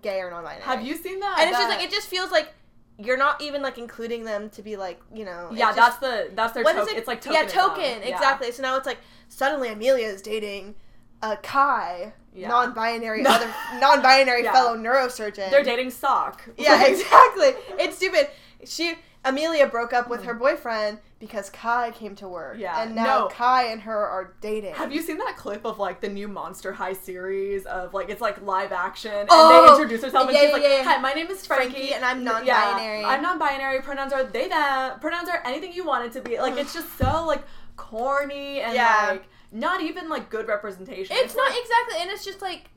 [0.00, 0.62] gay or non binary.
[0.62, 1.36] Have you seen that?
[1.40, 2.54] And it's just, like, it just feels like
[2.98, 5.50] you're not even, like, including them to be, like, you know.
[5.52, 6.88] yeah, just- that's the that's their what token.
[6.88, 6.98] is it?
[7.00, 8.14] It's like yeah, token Yeah.
[8.14, 8.50] exactly.
[8.52, 10.74] So now it's like suddenly Amelia is dating
[11.22, 12.48] uh, Kai, Yeah.
[12.48, 14.52] non-binary other non-binary Yeah.
[14.52, 15.50] fellow neurosurgeon.
[15.50, 16.42] They're dating sock.
[16.58, 17.52] Yeah, exactly.
[17.78, 18.28] It's stupid.
[18.64, 18.94] She
[19.24, 20.26] Amelia broke up with Mm.
[20.26, 22.58] her boyfriend because Kai came to work.
[22.58, 23.28] Yeah, and now no.
[23.28, 24.74] Kai and her are dating.
[24.74, 28.20] Have you seen that clip of like the new Monster High series of like it's
[28.20, 30.82] like live action and Oh, they introduce herself and yeah, she's yeah, like, yeah.
[30.84, 33.80] "Hi, my name is Frankie, Frankie, and I'm non-binary." I'm non-binary.
[33.80, 35.00] Pronouns are they them.
[35.00, 36.38] Pronouns are anything you want it to be.
[36.38, 37.42] Like it's just so like
[37.76, 38.74] corny and
[39.08, 41.16] like not even like good representation.
[41.18, 42.70] It's not like- exactly, and it's just like,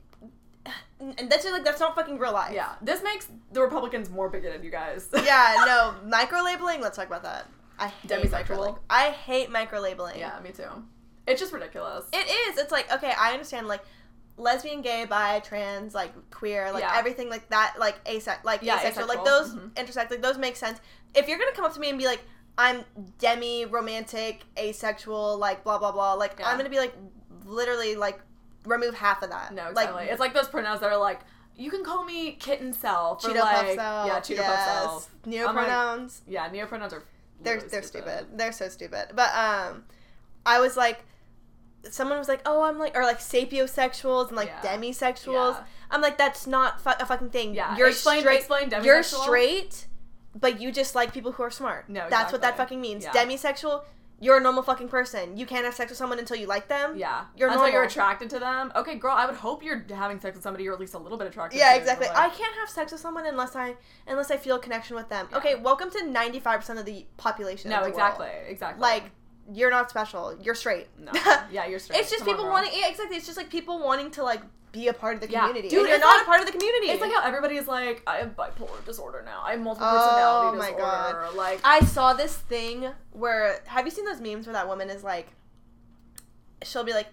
[1.00, 2.52] and that's just like that's not fucking real life.
[2.54, 5.08] yeah, this makes the Republicans more bigoted, you guys.
[5.24, 6.80] yeah, no micro labeling.
[6.80, 7.46] Let's talk about that.
[7.78, 8.30] I hate Demisexual.
[8.30, 10.18] micro I hate micro labeling.
[10.18, 10.68] yeah, me too.
[11.26, 12.06] It's just ridiculous.
[12.12, 12.58] It is.
[12.58, 13.82] It's like okay, I understand like
[14.36, 16.94] lesbian, gay, bi, trans, like queer, like Yeah.
[16.96, 19.24] everything like that, like asex, like Yeah, asexual, like asexual.
[19.24, 19.76] those Mhm.
[19.76, 20.78] intersect, like those make sense.
[21.14, 22.22] If you're gonna come up to me and be like,
[22.62, 22.84] I'm
[23.18, 26.48] demi romantic, asexual, like blah blah blah, like Yeah.
[26.48, 26.94] I'm gonna be like,
[27.44, 28.20] literally like
[28.64, 29.54] remove half of that.
[29.54, 31.20] No, like, it's like those pronouns that are like,
[31.56, 33.24] you can call me kitten self.
[33.24, 34.06] Or Cheeto like, puff self.
[34.08, 34.46] Yeah, Cheeto yes.
[34.46, 35.10] puff self.
[35.26, 36.22] Neo I'm like, pronouns.
[36.28, 37.02] Yeah, neopronouns are.
[37.42, 38.26] they're really they're stupid.
[38.34, 39.06] They're so stupid.
[39.14, 39.84] But um,
[40.44, 41.00] I was like,
[41.90, 44.76] someone was like, oh, I'm like, or like sapiosexuals and like Yeah.
[44.76, 45.54] demisexuals.
[45.54, 45.64] Yeah.
[45.90, 47.54] I'm like, that's not fu- a fucking thing.
[47.54, 48.38] Yeah, you're explain- straight.
[48.40, 49.86] explain You're straight,
[50.34, 51.88] but you just like people who are smart.
[51.88, 53.04] No, that's what that fucking means.
[53.04, 53.12] Yeah.
[53.12, 53.82] Demisexual.
[54.22, 55.38] You're a normal fucking person.
[55.38, 56.94] You can't have sex with someone until you like them.
[56.94, 58.70] Yeah, You're until you're attracted to them.
[58.76, 61.16] Okay, girl, I would hope you're having sex with somebody you're at least a little
[61.16, 61.64] bit attracted to.
[61.64, 61.78] Yeah, to.
[61.78, 62.06] exactly.
[62.08, 63.76] but, I can't have sex with someone unless I
[64.06, 65.26] unless I feel a connection with them.
[65.30, 65.38] Yeah.
[65.38, 67.70] Okay, welcome to 95% of the population.
[67.70, 68.44] no, of the exactly, World.
[68.48, 68.82] exactly.
[68.82, 69.04] Like
[69.50, 70.36] you're not special.
[70.42, 70.88] You're straight.
[70.98, 71.12] no,
[71.50, 72.00] yeah, you're straight.
[72.00, 72.52] It's just Come people girl.
[72.52, 72.72] wanting.
[72.74, 73.16] Yeah, exactly.
[73.16, 74.42] It's just like people wanting to like
[74.72, 75.40] be a part of the Yeah.
[75.46, 75.68] community.
[75.68, 76.90] Dude, and you're not like- a part of the community.
[76.90, 79.42] It's like how everybody is like, I have bipolar disorder now.
[79.44, 81.22] I have multiple Oh personality my disorder.
[81.26, 81.34] God.
[81.34, 85.02] Like, I saw this thing where have you seen those memes where that woman is
[85.02, 85.28] like,
[86.62, 87.08] she'll be like,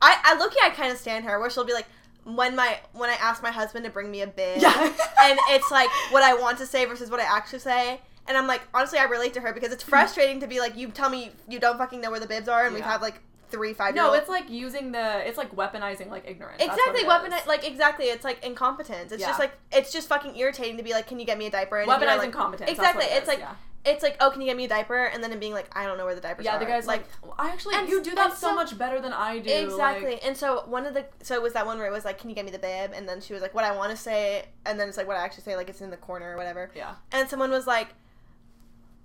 [0.00, 1.86] I I look I kind of stand her where she'll be like.
[2.24, 4.70] When my when I ask my husband to bring me a bib, Yeah.
[5.22, 8.46] and it's like what I want to say versus what I actually say, and I'm
[8.46, 11.30] like honestly I relate to her because it's frustrating to be like you tell me
[11.48, 13.20] you don't fucking know where the bibs are, and we've had like
[13.50, 16.62] three five no, it's like using the, it's like weaponizing like ignorance.
[16.62, 17.46] Exactly, what weapon it is.
[17.46, 18.06] like exactly.
[18.06, 19.12] It's like incompetence.
[19.12, 21.50] It's just like it's just fucking irritating to be like, can you get me a
[21.50, 21.78] diaper?
[21.80, 22.70] And weaponizing like, competence.
[22.70, 23.04] Exactly.
[23.04, 23.54] it It's is, like yeah.
[23.84, 25.04] it's like, oh, can you get me a diaper?
[25.04, 26.58] And then it being like, I don't know where the diapers Yeah, are.
[26.58, 29.12] the guy's like, "Well, I actually, and- you do that so, so- much better than
[29.12, 29.50] I do.
[29.50, 30.12] exactly.
[30.12, 32.18] Like, and so one of the so it was that one where it was like,
[32.18, 32.92] can you get me the bib?
[32.94, 35.16] And then she was like, what I want to say, and then it's like what
[35.16, 36.70] I actually say, like it's in the corner or whatever.
[36.74, 36.94] yeah.
[37.12, 37.88] And someone was like,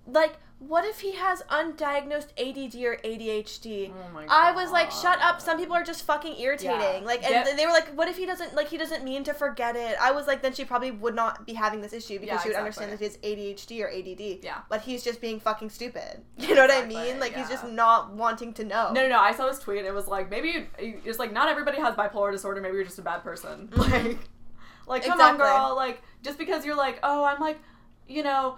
[0.06, 3.92] like, what if he has undiagnosed ADD or ADHD?
[3.92, 5.40] Oh I was like, shut up.
[5.40, 6.80] Some people are just fucking irritating.
[6.80, 7.00] Yeah.
[7.04, 9.34] Like, and th- they were like, what if he doesn't like he doesn't mean to
[9.34, 9.96] forget it?
[10.00, 12.48] I was like, then she probably would not be having this issue because Yeah, she
[12.48, 14.44] would understand that he has ADHD or ADD.
[14.44, 14.58] Yeah.
[14.70, 16.22] But he's just being fucking stupid.
[16.38, 17.18] You know what I mean?
[17.20, 18.92] Like he's just not wanting to know.
[18.92, 19.18] No, no, no.
[19.18, 19.78] I saw this tweet.
[19.78, 22.60] and It was like maybe it's like not everybody has bipolar disorder.
[22.60, 23.68] Maybe you're just a bad person.
[23.68, 24.12] Mm-hmm.
[24.86, 25.74] Like, like come on, girl.
[25.74, 27.58] Like just because you're like, oh, I'm like,
[28.06, 28.56] you know,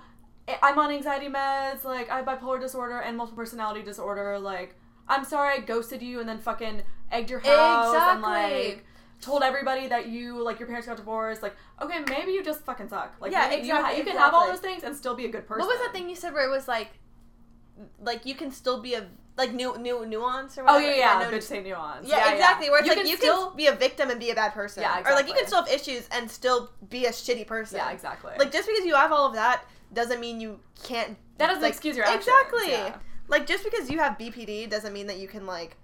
[0.62, 1.84] I'm on anxiety meds.
[1.84, 4.38] Like I have bipolar disorder and multiple personality disorder.
[4.38, 4.74] Like
[5.08, 8.84] I'm sorry I ghosted you and then fucking egged your house and like
[9.20, 11.42] told everybody that you like your parents got divorced.
[11.42, 13.14] Like okay, maybe you just fucking suck.
[13.20, 15.26] Like Yeah, maybe you, ha- exactly, you can have all those things and still be
[15.26, 15.66] a good person.
[15.66, 16.90] What was that thing you said where it was like,
[18.00, 20.78] like you can still be a like new new nuance or oh, whatever.
[20.78, 20.98] Oh whatever.
[20.98, 21.30] yeah, yeah.
[21.30, 22.08] no- bitch say nuance.
[22.08, 22.70] yeah, exactly.
[22.70, 23.48] Where it's like You like can you still.
[23.48, 24.82] can be a victim and be a bad person.
[24.82, 27.78] Yeah, Or like you can still have issues and still be a shitty person.
[27.78, 28.32] Yeah, exactly.
[28.38, 31.16] Like just because you have all of that doesn't mean you can't.
[31.38, 32.26] that doesn't like, excuse your actions.
[32.26, 32.70] Exactly.
[32.72, 32.96] Yeah.
[33.28, 35.76] Like just because you have BPD doesn't mean that you can like,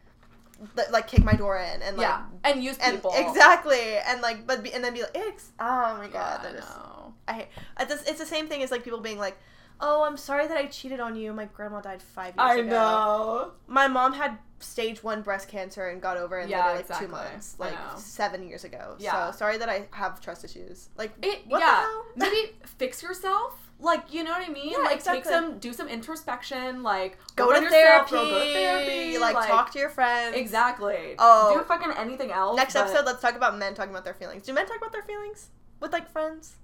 [0.91, 2.07] like kick my door in and like.
[2.07, 3.13] yeah, and use And people.
[3.17, 6.43] exactly, and like, but be, and then be like, Ex- oh my Yeah, god, I
[6.45, 7.15] that is know.
[7.27, 7.49] I hate.
[7.81, 9.37] It's, the- it's the same thing as like people being like,
[9.81, 11.33] "Oh, I'm sorry that I cheated on you.
[11.33, 13.51] My grandma died five years I ago." I know.
[13.67, 16.85] My mom had stage one breast cancer and got over it in Yeah, literally like
[16.85, 17.07] exactly.
[17.09, 18.95] two months, like seven years ago.
[19.01, 19.31] Yeah.
[19.33, 20.89] So sorry that I have trust issues.
[20.97, 22.05] Like, It, what yeah, the hell?
[22.33, 23.59] maybe fix yourself.
[23.83, 24.71] Like you know what I mean?
[24.71, 25.23] Yeah, like exactly.
[25.23, 26.83] take some, do some introspection.
[26.85, 29.19] Like go to yourself, girl, go to therapy.
[29.19, 30.37] Like, talk to your friends.
[30.37, 31.17] Exactly.
[31.19, 31.59] Oh.
[31.59, 32.57] do fucking anything else.
[32.57, 34.45] Next but episode, let's talk about men talking about their feelings.
[34.45, 35.49] Do men talk about their feelings
[35.81, 36.57] with like friends?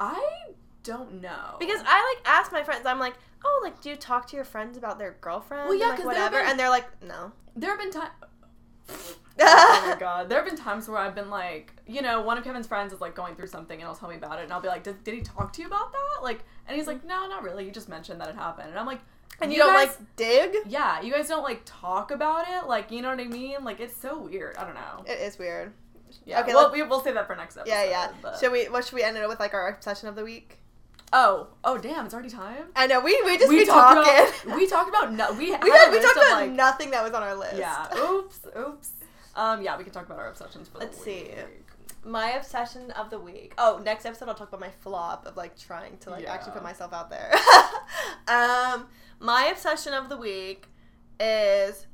[0.00, 2.86] I don't know Because I like ask my friends.
[2.86, 5.68] I'm like, oh, like, do you talk to your friends about their girlfriend?
[5.68, 7.32] Well, yeah, and, like, 'cause there have whatever, been- and they're like, no.
[7.54, 8.10] there have been times.
[9.40, 10.28] Oh my god.
[10.28, 13.00] There have been times where I've been like, you know, one of Kevin's friends is
[13.00, 15.02] like going through something and he'll tell me about it and I'll be like, did,
[15.04, 16.22] did he talk to you about that?
[16.22, 17.64] Like, and he's like, no, not really.
[17.64, 18.68] You just mentioned that it happened.
[18.70, 19.00] And I'm like,
[19.40, 20.54] And you, don't guys- like dig?
[20.66, 22.68] yeah, you guys don't like talk about it.
[22.68, 23.64] Like, you know what I mean?
[23.64, 24.56] Like, it's so weird.
[24.56, 25.04] I don't know.
[25.06, 25.72] It is weird.
[26.26, 26.40] Yeah.
[26.40, 27.72] Okay, well, we, we'll say that for next episode.
[27.72, 28.08] Yeah, yeah.
[28.20, 28.64] but- Should we?
[28.68, 29.38] What should we end it with?
[29.40, 30.56] Like our obsession of the week?
[31.12, 32.04] Oh, oh, damn!
[32.04, 32.66] It's already time.
[32.76, 34.28] I know we we just we be talked talking.
[34.46, 37.12] about we talked about no, we we, got, we talked about like nothing that was
[37.14, 37.56] on our list.
[37.58, 37.88] yeah.
[37.98, 38.90] Oops, oops.
[39.36, 41.28] Um, yeah, we can talk about our obsessions for Let's see.
[42.04, 43.52] My obsession of the week.
[43.58, 46.62] Oh, next episode I'll talk about my flop of like trying to like actually put
[46.62, 47.32] myself out there.
[48.28, 48.86] um,
[49.18, 50.66] my obsession of the week
[51.18, 51.86] is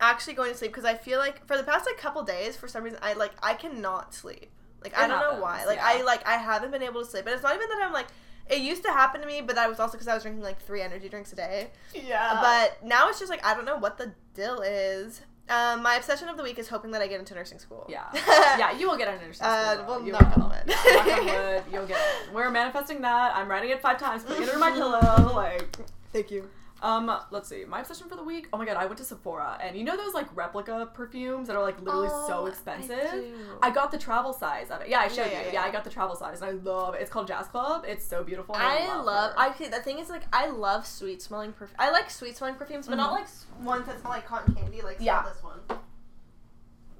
[0.00, 2.68] actually going to sleep because I feel like for the past like couple days for
[2.68, 4.50] some reason I like I cannot sleep.
[4.84, 5.64] Like I It don't know happens, why.
[5.64, 5.86] Like yeah.
[5.86, 8.06] I like I haven't been able to sleep, and it's not even that I'm like.
[8.50, 10.58] It used to happen to me, but that was also because I was drinking like
[10.62, 11.68] three energy drinks a day.
[11.94, 12.38] Yeah.
[12.40, 15.20] But now it's just like I don't know what the deal is.
[15.50, 17.86] Um, my obsession of the week is hoping that I get into nursing school.
[17.88, 18.04] yeah,
[18.58, 19.84] yeah, you will get an understanding.
[19.84, 20.44] Uh, well, you knock will.
[20.44, 20.62] on wood.
[20.66, 22.32] Yeah, knock on wood, you'll get it.
[22.34, 23.34] We're manifesting that.
[23.34, 25.32] I'm writing it five times, putting it under my pillow.
[25.34, 25.76] Like,
[26.12, 26.48] Thank you.
[26.82, 27.64] Um, let's see.
[27.64, 28.48] My obsession for the week.
[28.52, 31.56] Oh my god, I went to Sephora, and you know those like replica perfumes that
[31.56, 33.10] are like literally Oh, so I expensive.
[33.10, 33.34] do.
[33.62, 34.88] I got the travel size of it.
[34.88, 35.46] Yeah, I showed Yeah, yeah, you.
[35.46, 35.62] Yeah, yeah.
[35.62, 37.00] I got the travel size, and I love it.
[37.02, 37.84] It's called Jazz Club.
[37.86, 38.54] It's so beautiful.
[38.54, 39.32] and I love.
[39.32, 39.38] her.
[39.38, 41.76] I the thing is like I love sweet smelling perfume.
[41.78, 43.14] I like sweet smelling perfumes, but not Mhm.
[43.20, 44.80] like ones that smell like cotton candy.
[44.80, 45.22] Like Yeah.
[45.22, 45.58] this one.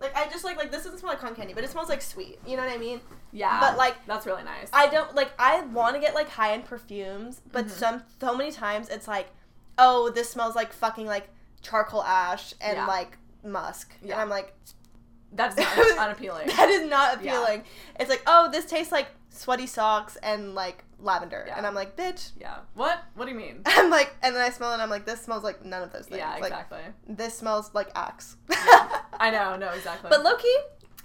[0.00, 2.02] Like I just like like this doesn't smell like cotton candy, but it smells like
[2.02, 2.38] sweet.
[2.46, 3.00] You know what I mean?
[3.32, 4.68] yeah, but, like, that's really nice.
[4.72, 5.30] I don't like.
[5.38, 7.70] I want to get like high end perfumes, but Mhm.
[7.70, 9.28] some so many times it's like,
[9.78, 11.28] oh, this smells like fucking like
[11.62, 12.86] charcoal ash and Yeah.
[12.86, 14.54] like musk, and I'm like,
[15.32, 16.48] that's not unappealing.
[16.48, 17.32] that is not Yeah.
[17.32, 17.64] appealing.
[18.00, 21.56] It's like, oh, this tastes like sweaty socks and like lavender, Yeah.
[21.56, 22.30] and I'm like, bitch.
[22.40, 22.58] yeah.
[22.74, 23.02] What?
[23.14, 23.62] What do you mean?
[23.66, 25.92] I'm like, and then I smell it, and I'm like, this smells like none of
[25.92, 26.18] those things.
[26.18, 26.80] Yeah, Like, exactly.
[27.08, 28.36] this smells like Axe.
[28.50, 29.56] I know.
[29.56, 30.10] No, exactly.
[30.10, 30.54] but lowkey,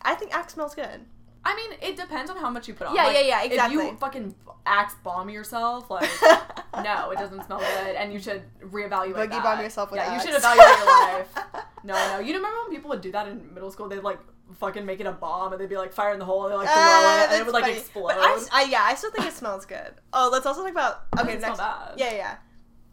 [0.01, 1.05] I think Axe smells good.
[1.45, 2.95] I mean, it depends on how much you put on.
[2.95, 4.33] Yeah, Like, yeah, yeah, If you fucking
[4.65, 6.09] axe bomb yourself, like
[6.83, 9.13] no, it doesn't smell good, and you should reevaluate.
[9.15, 9.43] Boogie that.
[9.43, 10.23] bomb yourself with Yeah, Axe.
[10.25, 11.27] you should evaluate your life.
[11.85, 12.19] No, no.
[12.19, 13.89] You remember when people would do that in middle school?
[13.89, 14.19] They'd like
[14.53, 16.55] fucking make it a bomb, and they'd be like fire in the hole, and they
[16.55, 17.75] like throw Ah, it, and it would like funny.
[17.77, 18.07] explode.
[18.07, 19.93] But I, I- yeah, I still think it smells good.
[20.13, 21.59] Oh, let's also talk about okay next.
[21.97, 22.35] Yeah, yeah.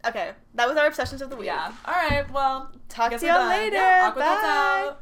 [0.05, 1.45] Okay, that was our obsessions of the week.
[1.45, 1.71] Yeah.
[1.85, 2.29] All right.
[2.33, 3.47] Well, Talk to done.
[3.49, 3.77] later.
[3.77, 4.21] Yeah, Bye.
[4.89, 5.01] out.